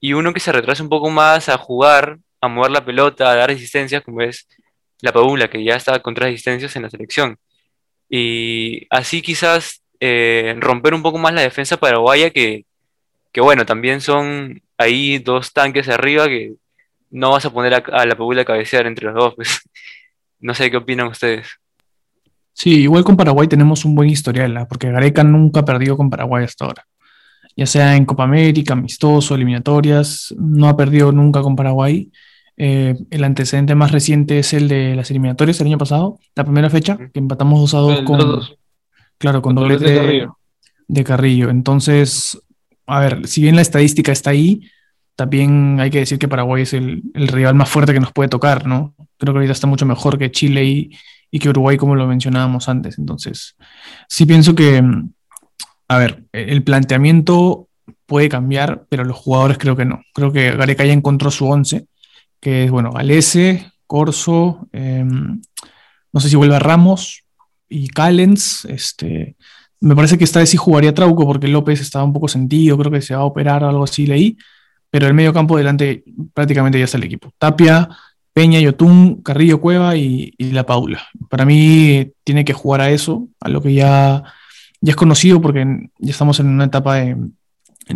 y 0.00 0.14
uno 0.14 0.32
que 0.34 0.40
se 0.40 0.52
retrase 0.52 0.82
un 0.82 0.88
poco 0.88 1.10
más 1.10 1.48
a 1.48 1.58
jugar, 1.58 2.18
a 2.40 2.48
mover 2.48 2.72
la 2.72 2.84
pelota, 2.84 3.30
a 3.30 3.36
dar 3.36 3.50
resistencias, 3.50 4.02
como 4.02 4.22
es 4.22 4.48
La 5.00 5.12
Padula, 5.12 5.48
que 5.48 5.62
ya 5.64 5.76
está 5.76 6.00
contra 6.00 6.26
resistencias 6.26 6.74
en 6.76 6.82
la 6.82 6.90
selección. 6.90 7.38
Y 8.14 8.86
así 8.90 9.22
quizás 9.22 9.82
eh, 9.98 10.54
romper 10.58 10.92
un 10.92 11.00
poco 11.02 11.16
más 11.16 11.32
la 11.32 11.40
defensa 11.40 11.78
paraguaya 11.78 12.28
que, 12.28 12.66
que 13.32 13.40
bueno, 13.40 13.64
también 13.64 14.02
son 14.02 14.60
ahí 14.76 15.18
dos 15.18 15.54
tanques 15.54 15.88
arriba 15.88 16.28
que 16.28 16.52
no 17.10 17.30
vas 17.30 17.46
a 17.46 17.50
poner 17.50 17.72
a, 17.72 18.04
la 18.04 18.14
Padula 18.14 18.42
a 18.42 18.44
cabecear 18.44 18.86
entre 18.86 19.06
los 19.06 19.14
dos, 19.14 19.34
pues 19.34 19.62
no 20.40 20.52
sé 20.52 20.70
qué 20.70 20.76
opinan 20.76 21.06
ustedes. 21.06 21.46
Sí, 22.52 22.82
igual 22.82 23.02
con 23.02 23.16
Paraguay 23.16 23.48
tenemos 23.48 23.86
un 23.86 23.94
buen 23.94 24.10
historial, 24.10 24.58
¿eh? 24.58 24.66
porque 24.68 24.90
Gareca 24.90 25.24
nunca 25.24 25.60
ha 25.60 25.64
perdido 25.64 25.96
con 25.96 26.10
Paraguay 26.10 26.44
hasta 26.44 26.66
ahora. 26.66 26.86
Ya 27.56 27.64
sea 27.64 27.96
en 27.96 28.04
Copa 28.04 28.24
América, 28.24 28.74
amistoso, 28.74 29.34
eliminatorias, 29.34 30.34
no 30.38 30.68
ha 30.68 30.76
perdido 30.76 31.12
nunca 31.12 31.40
con 31.40 31.56
Paraguay. 31.56 32.12
Eh, 32.56 32.96
el 33.10 33.24
antecedente 33.24 33.74
más 33.74 33.92
reciente 33.92 34.38
es 34.38 34.52
el 34.52 34.68
de 34.68 34.94
las 34.94 35.10
eliminatorias 35.10 35.60
el 35.60 35.68
año 35.68 35.78
pasado, 35.78 36.18
la 36.34 36.44
primera 36.44 36.70
fecha, 36.70 36.96
que 36.96 37.18
empatamos 37.18 37.60
2 37.60 37.74
a 37.74 37.78
2 37.78 38.02
con, 38.02 38.18
dos. 38.18 38.56
Claro, 39.18 39.42
con, 39.42 39.54
con 39.54 39.62
doblete 39.64 39.90
de 39.90 39.96
Carrillo. 39.96 40.38
de 40.88 41.04
Carrillo. 41.04 41.50
Entonces, 41.50 42.40
a 42.86 43.00
ver, 43.00 43.26
si 43.26 43.42
bien 43.42 43.56
la 43.56 43.62
estadística 43.62 44.12
está 44.12 44.30
ahí, 44.30 44.68
también 45.16 45.78
hay 45.80 45.90
que 45.90 45.98
decir 45.98 46.18
que 46.18 46.28
Paraguay 46.28 46.62
es 46.62 46.72
el, 46.72 47.02
el, 47.14 47.28
rival 47.28 47.54
más 47.54 47.68
fuerte 47.68 47.92
que 47.92 48.00
nos 48.00 48.12
puede 48.12 48.28
tocar, 48.28 48.66
¿no? 48.66 48.94
Creo 49.18 49.34
que 49.34 49.38
ahorita 49.38 49.52
está 49.52 49.66
mucho 49.66 49.86
mejor 49.86 50.18
que 50.18 50.30
Chile 50.30 50.64
y, 50.64 50.90
y 51.30 51.38
que 51.38 51.48
Uruguay, 51.48 51.76
como 51.76 51.96
lo 51.96 52.06
mencionábamos 52.06 52.68
antes. 52.68 52.98
Entonces, 52.98 53.56
sí 54.08 54.26
pienso 54.26 54.54
que, 54.54 54.82
a 55.88 55.98
ver, 55.98 56.24
el 56.32 56.62
planteamiento 56.62 57.68
puede 58.06 58.28
cambiar, 58.28 58.84
pero 58.88 59.04
los 59.04 59.16
jugadores 59.16 59.58
creo 59.58 59.74
que 59.74 59.86
no. 59.86 60.02
Creo 60.12 60.32
que 60.32 60.52
Gareca 60.52 60.84
ya 60.84 60.92
encontró 60.92 61.30
su 61.30 61.48
once, 61.48 61.86
que 62.42 62.64
es, 62.64 62.70
bueno, 62.72 62.90
Galese, 62.90 63.70
Corso, 63.86 64.68
eh, 64.72 65.04
no 65.04 66.20
sé 66.20 66.28
si 66.28 66.34
vuelve 66.34 66.56
a 66.56 66.58
Ramos 66.58 67.22
y 67.68 67.88
Callens, 67.88 68.64
este, 68.64 69.36
me 69.80 69.94
parece 69.94 70.18
que 70.18 70.24
esta 70.24 70.40
vez 70.40 70.50
sí 70.50 70.56
jugaría 70.56 70.92
Trauco 70.92 71.24
porque 71.24 71.46
López 71.46 71.80
estaba 71.80 72.04
un 72.04 72.12
poco 72.12 72.26
sentido, 72.26 72.76
creo 72.76 72.90
que 72.90 73.00
se 73.00 73.14
va 73.14 73.22
a 73.22 73.26
operar 73.26 73.62
o 73.62 73.68
algo 73.68 73.84
así, 73.84 74.06
leí, 74.06 74.36
pero 74.90 75.06
el 75.06 75.14
medio 75.14 75.32
campo 75.32 75.56
delante 75.56 76.02
prácticamente 76.34 76.80
ya 76.80 76.84
está 76.84 76.98
el 76.98 77.04
equipo. 77.04 77.32
Tapia, 77.38 77.88
Peña, 78.32 78.58
Yotún, 78.58 79.22
Carrillo 79.22 79.60
Cueva 79.60 79.96
y, 79.96 80.34
y, 80.36 80.50
La 80.50 80.66
Paula. 80.66 81.06
Para 81.30 81.44
mí 81.44 82.12
tiene 82.24 82.44
que 82.44 82.52
jugar 82.52 82.80
a 82.80 82.90
eso, 82.90 83.28
a 83.40 83.48
lo 83.48 83.62
que 83.62 83.72
ya, 83.72 84.24
ya 84.80 84.90
es 84.90 84.96
conocido 84.96 85.40
porque 85.40 85.64
ya 85.98 86.10
estamos 86.10 86.40
en 86.40 86.48
una 86.48 86.64
etapa 86.64 86.96
de 86.96 87.16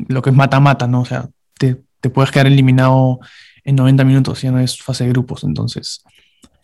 lo 0.09 0.23
que 0.23 0.31
es 0.31 0.37
mata-mata, 0.37 0.87
¿no? 0.87 1.01
O 1.01 1.05
sea, 1.05 1.29
te, 1.59 1.83
te, 2.01 2.11
puedes 2.11 2.31
quedar 2.31 2.47
eliminado 2.47 3.19
en 3.67 3.77
90 3.77 4.05
minutos, 4.05 4.41
ya 4.41 4.53
no 4.53 4.61
es 4.61 4.81
fase 4.81 5.05
de 5.05 5.11
grupos, 5.11 5.45
entonces 5.45 6.03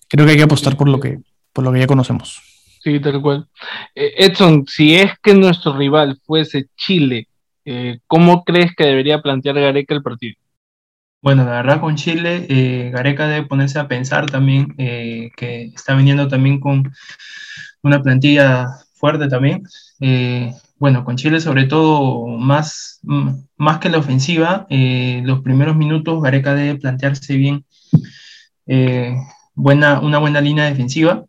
creo 0.09 0.25
que 0.25 0.33
hay 0.33 0.39
que 0.39 0.45
apostar 0.45 0.77
por 0.77 0.89
lo 0.89 1.01
que, 1.01 1.19
por 1.53 1.65
lo 1.65 1.73
que 1.73 1.81
ya 1.81 1.87
conocemos. 1.87 2.41
Sí, 2.81 3.01
tal 3.01 3.21
cual. 3.21 3.47
Eh, 3.95 4.15
Edson, 4.19 4.65
si 4.67 4.95
es 4.95 5.13
que 5.21 5.35
nuestro 5.35 5.77
rival 5.77 6.19
fuese 6.25 6.69
Chile, 6.77 7.29
eh, 7.65 7.99
¿cómo 8.07 8.45
crees 8.45 8.75
que 8.77 8.85
debería 8.85 9.21
plantear 9.21 9.57
Gareca 9.57 9.95
el 9.95 10.03
partido? 10.03 10.37
Bueno, 11.21 11.45
la 11.45 11.53
verdad 11.53 11.81
con 11.81 11.97
Chile, 11.97 12.47
eh, 12.49 12.91
Gareca 12.93 13.29
debe 13.29 13.47
ponerse 13.47 13.79
a 13.79 13.89
pensar 13.89 14.27
también 14.27 14.75
eh, 14.79 15.31
que 15.37 15.65
está 15.75 15.95
viniendo 15.95 16.27
también 16.29 16.59
con 16.59 16.93
una 17.83 18.03
plantilla 18.03 18.67
fuerte 18.95 19.29
también. 19.29 19.63
Eh, 20.83 20.85
bueno, 20.85 21.05
con 21.05 21.17
Chile 21.17 21.41
sobre 21.41 21.67
todo 21.67 22.27
más, 22.27 23.01
más 23.57 23.79
que 23.79 23.89
la 23.89 23.99
ofensiva, 23.99 24.67
los 24.69 25.41
primeros 25.41 25.77
minutos 25.77 26.21
Gareca 26.21 26.55
debe 26.55 26.79
plantearse 26.81 27.37
bien 27.37 27.65
buena, 29.55 30.01
una 30.01 30.19
buena 30.19 30.41
línea 30.41 30.65
defensiva, 30.65 31.25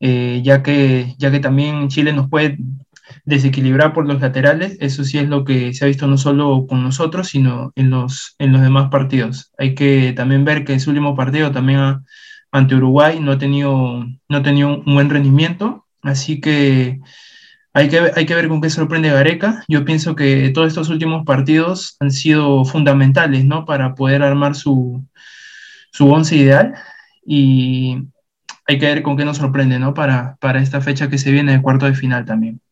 ya, 0.00 0.62
que, 0.62 1.14
ya 1.18 1.30
que 1.32 1.40
también 1.40 1.88
Chile 1.88 2.12
nos 2.12 2.28
puede 2.28 2.58
desequilibrar 3.24 3.92
por 3.92 4.06
los 4.06 4.20
laterales, 4.20 4.76
eso 4.80 5.02
sí 5.02 5.18
es 5.18 5.28
lo 5.28 5.44
que 5.44 5.74
se 5.74 5.84
ha 5.84 5.88
visto 5.88 6.06
no 6.06 6.16
solo 6.16 6.66
con 6.68 6.84
nosotros, 6.84 7.28
sino 7.28 7.72
en 7.74 7.90
los, 7.90 8.36
en 8.38 8.52
los 8.52 8.62
demás 8.62 8.88
partidos. 8.90 9.52
Hay 9.58 9.74
que 9.74 10.12
también 10.12 10.44
ver 10.44 10.64
que 10.64 10.74
en 10.74 10.80
su 10.80 10.90
último 10.90 11.16
partido 11.16 11.50
también 11.50 11.80
ha, 11.80 12.04
ante 12.52 12.76
Uruguay 12.76 13.18
no 13.20 13.32
ha 13.32 13.38
tenido, 13.38 14.06
no 14.28 14.36
ha 14.36 14.42
tenido 14.42 14.76
un 14.78 14.94
buen 14.94 15.10
rendimiento, 15.10 15.86
así 16.02 16.40
que 16.40 17.00
hay, 17.76 17.90
que 17.90 18.10
hay 18.14 18.24
que 18.24 18.34
ver 18.34 18.48
con 18.48 18.62
qué 18.62 18.70
sorprende 18.70 19.10
Gareca. 19.10 19.62
Yo 19.68 19.84
pienso 19.84 20.16
que 20.16 20.48
todos 20.48 20.68
estos 20.68 20.88
últimos 20.88 21.26
partidos 21.26 21.98
han 22.00 22.10
sido 22.10 22.64
fundamentales 22.64 23.44
¿no? 23.44 23.66
para 23.66 23.94
poder 23.94 24.22
armar 24.22 24.54
su, 24.54 25.04
su 25.92 26.10
once 26.10 26.36
ideal 26.36 26.74
y 27.22 27.98
hay 28.66 28.78
que 28.78 28.86
ver 28.86 29.02
con 29.02 29.18
qué 29.18 29.26
nos 29.26 29.36
sorprende 29.36 29.78
¿no? 29.78 29.92
para, 29.92 30.36
para 30.40 30.62
esta 30.62 30.80
fecha 30.80 31.10
que 31.10 31.18
se 31.18 31.30
viene 31.30 31.52
de 31.52 31.60
cuarto 31.60 31.84
de 31.84 31.94
final 31.94 32.24
también. 32.24 32.62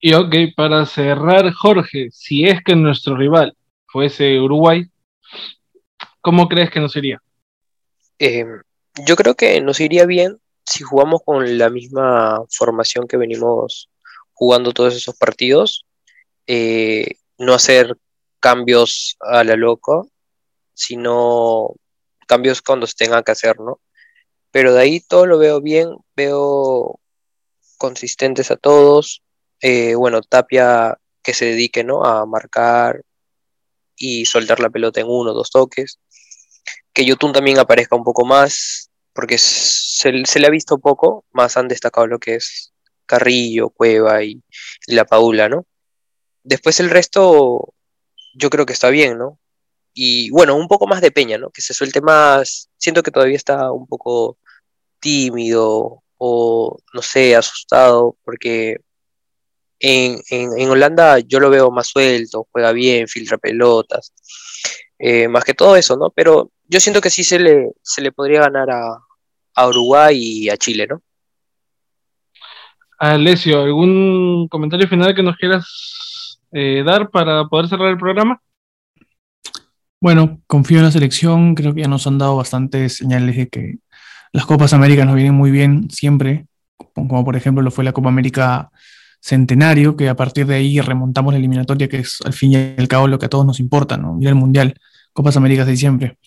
Y 0.00 0.12
ok, 0.12 0.34
para 0.54 0.84
cerrar, 0.84 1.50
Jorge, 1.54 2.10
si 2.10 2.44
es 2.44 2.62
que 2.62 2.76
nuestro 2.76 3.16
rival 3.16 3.56
fuese 3.86 4.38
Uruguay, 4.38 4.84
¿cómo 6.20 6.46
crees 6.46 6.70
que 6.70 6.80
nos 6.80 6.94
iría? 6.94 7.22
Eh, 8.18 8.44
yo 9.06 9.16
creo 9.16 9.34
que 9.34 9.62
nos 9.62 9.80
iría 9.80 10.04
bien 10.04 10.36
si 10.62 10.84
jugamos 10.84 11.22
con 11.24 11.56
la 11.56 11.70
misma 11.70 12.42
formación 12.50 13.08
que 13.08 13.16
venimos 13.16 13.88
jugando 14.36 14.72
todos 14.72 14.94
esos 14.94 15.16
partidos. 15.16 15.86
Eh, 16.46 17.16
no 17.38 17.54
hacer 17.54 17.96
cambios 18.38 19.16
a 19.20 19.42
la 19.42 19.56
loco, 19.56 20.08
sino 20.74 21.74
cambios 22.28 22.62
cuando 22.62 22.86
se 22.86 22.94
tenga 22.94 23.22
que 23.22 23.32
hacer, 23.32 23.58
¿no? 23.58 23.80
Pero 24.50 24.74
de 24.74 24.80
ahí 24.80 25.00
todo 25.00 25.26
lo 25.26 25.38
veo 25.38 25.60
bien, 25.60 25.88
veo 26.14 27.00
consistentes 27.78 28.50
a 28.50 28.56
todos, 28.56 29.22
eh, 29.60 29.94
bueno, 29.94 30.20
Tapia 30.22 30.98
que 31.22 31.34
se 31.34 31.46
dedique 31.46 31.82
¿no? 31.82 32.04
a 32.04 32.24
marcar 32.26 33.02
y 33.96 34.26
soltar 34.26 34.60
la 34.60 34.70
pelota 34.70 35.00
en 35.00 35.08
uno 35.08 35.32
o 35.32 35.34
dos 35.34 35.50
toques. 35.50 35.98
Que 36.92 37.04
Yotun 37.04 37.32
también 37.32 37.58
aparezca 37.58 37.96
un 37.96 38.04
poco 38.04 38.24
más, 38.24 38.90
porque 39.12 39.38
se, 39.38 40.24
se, 40.24 40.40
le 40.40 40.46
ha 40.46 40.50
visto 40.50 40.78
poco, 40.78 41.24
más 41.32 41.56
han 41.56 41.68
destacado 41.68 42.06
lo 42.06 42.18
que 42.18 42.36
es 42.36 42.72
Carrillo, 43.06 43.70
Cueva 43.70 44.22
y, 44.24 44.42
la 44.88 45.04
Paula, 45.04 45.48
¿no? 45.48 45.66
Después 46.42 46.80
el 46.80 46.90
resto, 46.90 47.74
yo 48.34 48.50
creo 48.50 48.66
que 48.66 48.72
está 48.72 48.90
bien, 48.90 49.18
¿no? 49.18 49.38
Y 49.94 50.30
bueno, 50.30 50.56
un 50.56 50.68
poco 50.68 50.86
más 50.86 51.00
de 51.00 51.10
Peña, 51.10 51.38
¿no? 51.38 51.50
Que 51.50 51.62
se 51.62 51.74
suelte 51.74 52.00
más, 52.00 52.68
siento 52.76 53.02
que 53.02 53.10
todavía 53.10 53.36
está 53.36 53.72
un 53.72 53.86
poco 53.86 54.38
tímido 55.00 56.02
o, 56.18 56.78
no 56.92 57.02
sé, 57.02 57.36
asustado, 57.36 58.16
porque 58.24 58.78
en, 59.80 60.20
en, 60.30 60.70
Holanda 60.70 61.18
yo 61.20 61.40
lo 61.40 61.50
veo 61.50 61.70
más 61.70 61.88
suelto, 61.88 62.48
juega 62.52 62.72
bien, 62.72 63.08
filtra 63.08 63.38
pelotas, 63.38 64.12
eh, 64.98 65.28
más 65.28 65.44
que 65.44 65.54
todo 65.54 65.76
eso, 65.76 65.96
¿no? 65.96 66.10
Pero 66.10 66.50
yo 66.64 66.80
siento 66.80 67.00
que 67.00 67.10
sí 67.10 67.24
se 67.24 67.38
le, 67.38 67.72
se 67.82 68.00
le 68.00 68.12
podría 68.12 68.40
ganar 68.40 68.70
a, 68.70 68.98
a 69.54 69.68
Uruguay 69.68 70.18
y 70.18 70.50
a 70.50 70.56
Chile, 70.56 70.86
¿no? 70.86 71.02
Alessio, 72.98 73.62
¿algún 73.62 74.48
comentario 74.48 74.88
final 74.88 75.14
que 75.14 75.22
nos 75.22 75.36
quieras 75.36 76.40
eh, 76.52 76.82
dar 76.84 77.10
para 77.10 77.46
poder 77.46 77.68
cerrar 77.68 77.88
el 77.88 77.98
programa? 77.98 78.40
Bueno, 80.00 80.40
confío 80.46 80.78
en 80.78 80.84
la 80.84 80.90
selección, 80.90 81.54
creo 81.54 81.74
que 81.74 81.82
ya 81.82 81.88
nos 81.88 82.06
han 82.06 82.18
dado 82.18 82.36
bastantes 82.36 82.96
señales 82.96 83.36
de 83.36 83.48
que 83.48 83.78
las 84.32 84.46
Copas 84.46 84.72
Américas 84.72 85.06
nos 85.06 85.14
vienen 85.14 85.34
muy 85.34 85.50
bien 85.50 85.88
siempre, 85.90 86.46
como 86.94 87.24
por 87.24 87.36
ejemplo 87.36 87.62
lo 87.62 87.70
fue 87.70 87.84
la 87.84 87.92
Copa 87.92 88.08
América 88.08 88.70
Centenario, 89.20 89.96
que 89.96 90.08
a 90.08 90.14
partir 90.14 90.46
de 90.46 90.56
ahí 90.56 90.80
remontamos 90.80 91.32
la 91.32 91.38
eliminatoria, 91.38 91.88
que 91.88 91.98
es 91.98 92.18
al 92.24 92.32
fin 92.32 92.52
y 92.52 92.56
al 92.56 92.88
cabo 92.88 93.08
lo 93.08 93.18
que 93.18 93.26
a 93.26 93.28
todos 93.28 93.46
nos 93.46 93.58
importa, 93.60 93.96
¿no? 93.96 94.18
Ir 94.20 94.28
al 94.28 94.34
Mundial, 94.34 94.74
Copas 95.12 95.36
Américas 95.36 95.66
de 95.66 95.72
diciembre. 95.72 96.18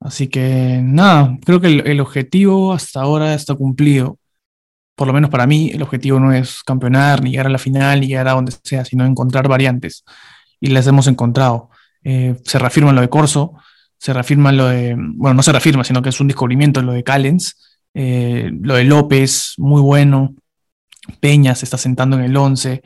Así 0.00 0.28
que 0.28 0.80
nada, 0.82 1.36
creo 1.44 1.60
que 1.60 1.66
el, 1.66 2.00
objetivo 2.00 2.72
hasta 2.72 3.00
ahora 3.00 3.34
está 3.34 3.54
cumplido. 3.54 4.18
Por 4.98 5.06
lo 5.06 5.12
menos 5.12 5.30
para 5.30 5.46
mí, 5.46 5.70
el 5.72 5.80
objetivo 5.80 6.18
no 6.18 6.32
es 6.32 6.64
campeonar, 6.64 7.22
ni 7.22 7.30
llegar 7.30 7.46
a 7.46 7.50
la 7.50 7.58
final, 7.58 8.00
ni 8.00 8.08
llegar 8.08 8.26
a 8.26 8.32
donde 8.32 8.52
sea, 8.64 8.84
sino 8.84 9.06
encontrar 9.06 9.46
variantes. 9.46 10.04
Y 10.58 10.70
las 10.70 10.88
hemos 10.88 11.06
encontrado. 11.06 11.70
Eh, 12.02 12.34
se 12.44 12.58
reafirma 12.58 12.92
lo 12.92 13.00
de 13.00 13.08
Corso, 13.08 13.52
se 13.96 14.12
reafirma 14.12 14.50
lo 14.50 14.66
de, 14.66 14.96
bueno, 14.98 15.34
no 15.34 15.44
se 15.44 15.52
reafirma, 15.52 15.84
sino 15.84 16.02
que 16.02 16.08
es 16.08 16.20
un 16.20 16.26
descubrimiento 16.26 16.82
lo 16.82 16.90
de 16.90 17.04
Callens, 17.04 17.80
eh, 17.94 18.50
lo 18.60 18.74
de 18.74 18.82
López, 18.82 19.54
muy 19.58 19.80
bueno. 19.80 20.34
Peña 21.20 21.54
se 21.54 21.64
está 21.64 21.78
sentando 21.78 22.18
en 22.18 22.24
el 22.24 22.36
11, 22.36 22.82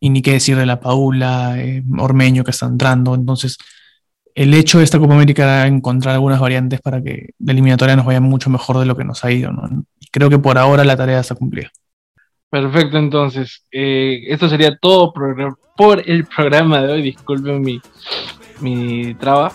y 0.00 0.08
ni 0.08 0.22
qué 0.22 0.32
decir 0.32 0.56
de 0.56 0.64
la 0.64 0.80
Paula, 0.80 1.56
eh, 1.58 1.82
Ormeño 1.98 2.42
que 2.42 2.52
está 2.52 2.64
entrando. 2.64 3.14
Entonces, 3.14 3.58
el 4.34 4.54
hecho 4.54 4.78
de 4.78 4.84
esta 4.84 4.98
Copa 4.98 5.14
América 5.14 5.66
encontrar 5.66 6.14
algunas 6.14 6.40
variantes 6.40 6.80
para 6.80 7.02
que 7.02 7.30
la 7.38 7.52
eliminatoria 7.52 7.96
nos 7.96 8.06
vaya 8.06 8.20
mucho 8.20 8.50
mejor 8.50 8.78
de 8.78 8.86
lo 8.86 8.96
que 8.96 9.04
nos 9.04 9.24
ha 9.24 9.30
ido. 9.30 9.52
Creo 10.10 10.30
que 10.30 10.38
por 10.38 10.58
ahora 10.58 10.84
la 10.84 10.96
tarea 10.96 11.20
está 11.20 11.34
cumplida. 11.34 11.70
Perfecto, 12.50 12.98
entonces, 12.98 13.64
eh, 13.70 14.24
esto 14.26 14.48
sería 14.48 14.76
todo 14.76 15.12
por, 15.12 16.02
el 16.04 16.24
programa 16.24 16.82
de 16.82 16.92
hoy. 16.92 17.02
Disculpen 17.02 17.60
mi, 17.60 17.80
mi 18.60 19.14
traba. 19.14 19.52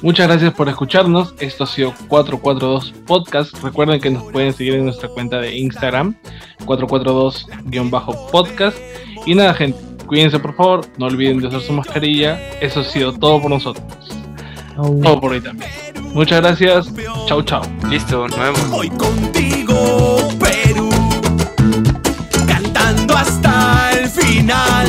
Muchas 0.00 0.26
gracias 0.26 0.54
por 0.54 0.68
escucharnos. 0.68 1.34
Esto 1.38 1.64
ha 1.64 1.66
sido 1.66 1.94
442 2.08 2.92
Podcast. 3.06 3.62
Recuerden 3.62 4.00
que 4.00 4.10
nos 4.10 4.24
pueden 4.32 4.52
seguir 4.52 4.74
en 4.74 4.86
nuestra 4.86 5.08
cuenta 5.08 5.40
de 5.40 5.56
Instagram, 5.56 6.16
442-podcast. 6.64 8.78
Y 9.26 9.34
nada, 9.34 9.54
gente, 9.54 9.78
cuídense 10.12 10.38
por 10.38 10.54
favor, 10.54 10.86
no 10.98 11.06
olviden 11.06 11.38
de 11.38 11.46
usar 11.46 11.62
su 11.62 11.72
mascarilla. 11.72 12.38
Eso 12.60 12.80
ha 12.80 12.84
sido 12.84 13.14
todo 13.14 13.40
por 13.40 13.50
nosotros. 13.50 13.86
Todo 14.76 15.18
por 15.18 15.32
hoy 15.32 15.40
también. 15.40 15.70
Muchas 16.12 16.42
gracias. 16.42 16.92
Chau, 17.26 17.42
chau. 17.42 17.62
Listo, 17.88 18.28
nos 18.28 18.38
vemos. 18.38 18.68
Voy 18.68 18.90
contigo, 18.90 20.18
Perú, 20.38 20.90
cantando 22.46 23.16
hasta 23.16 23.92
el 23.92 24.06
final, 24.06 24.86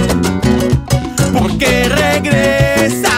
porque 1.31 1.87
regresa. 1.87 3.12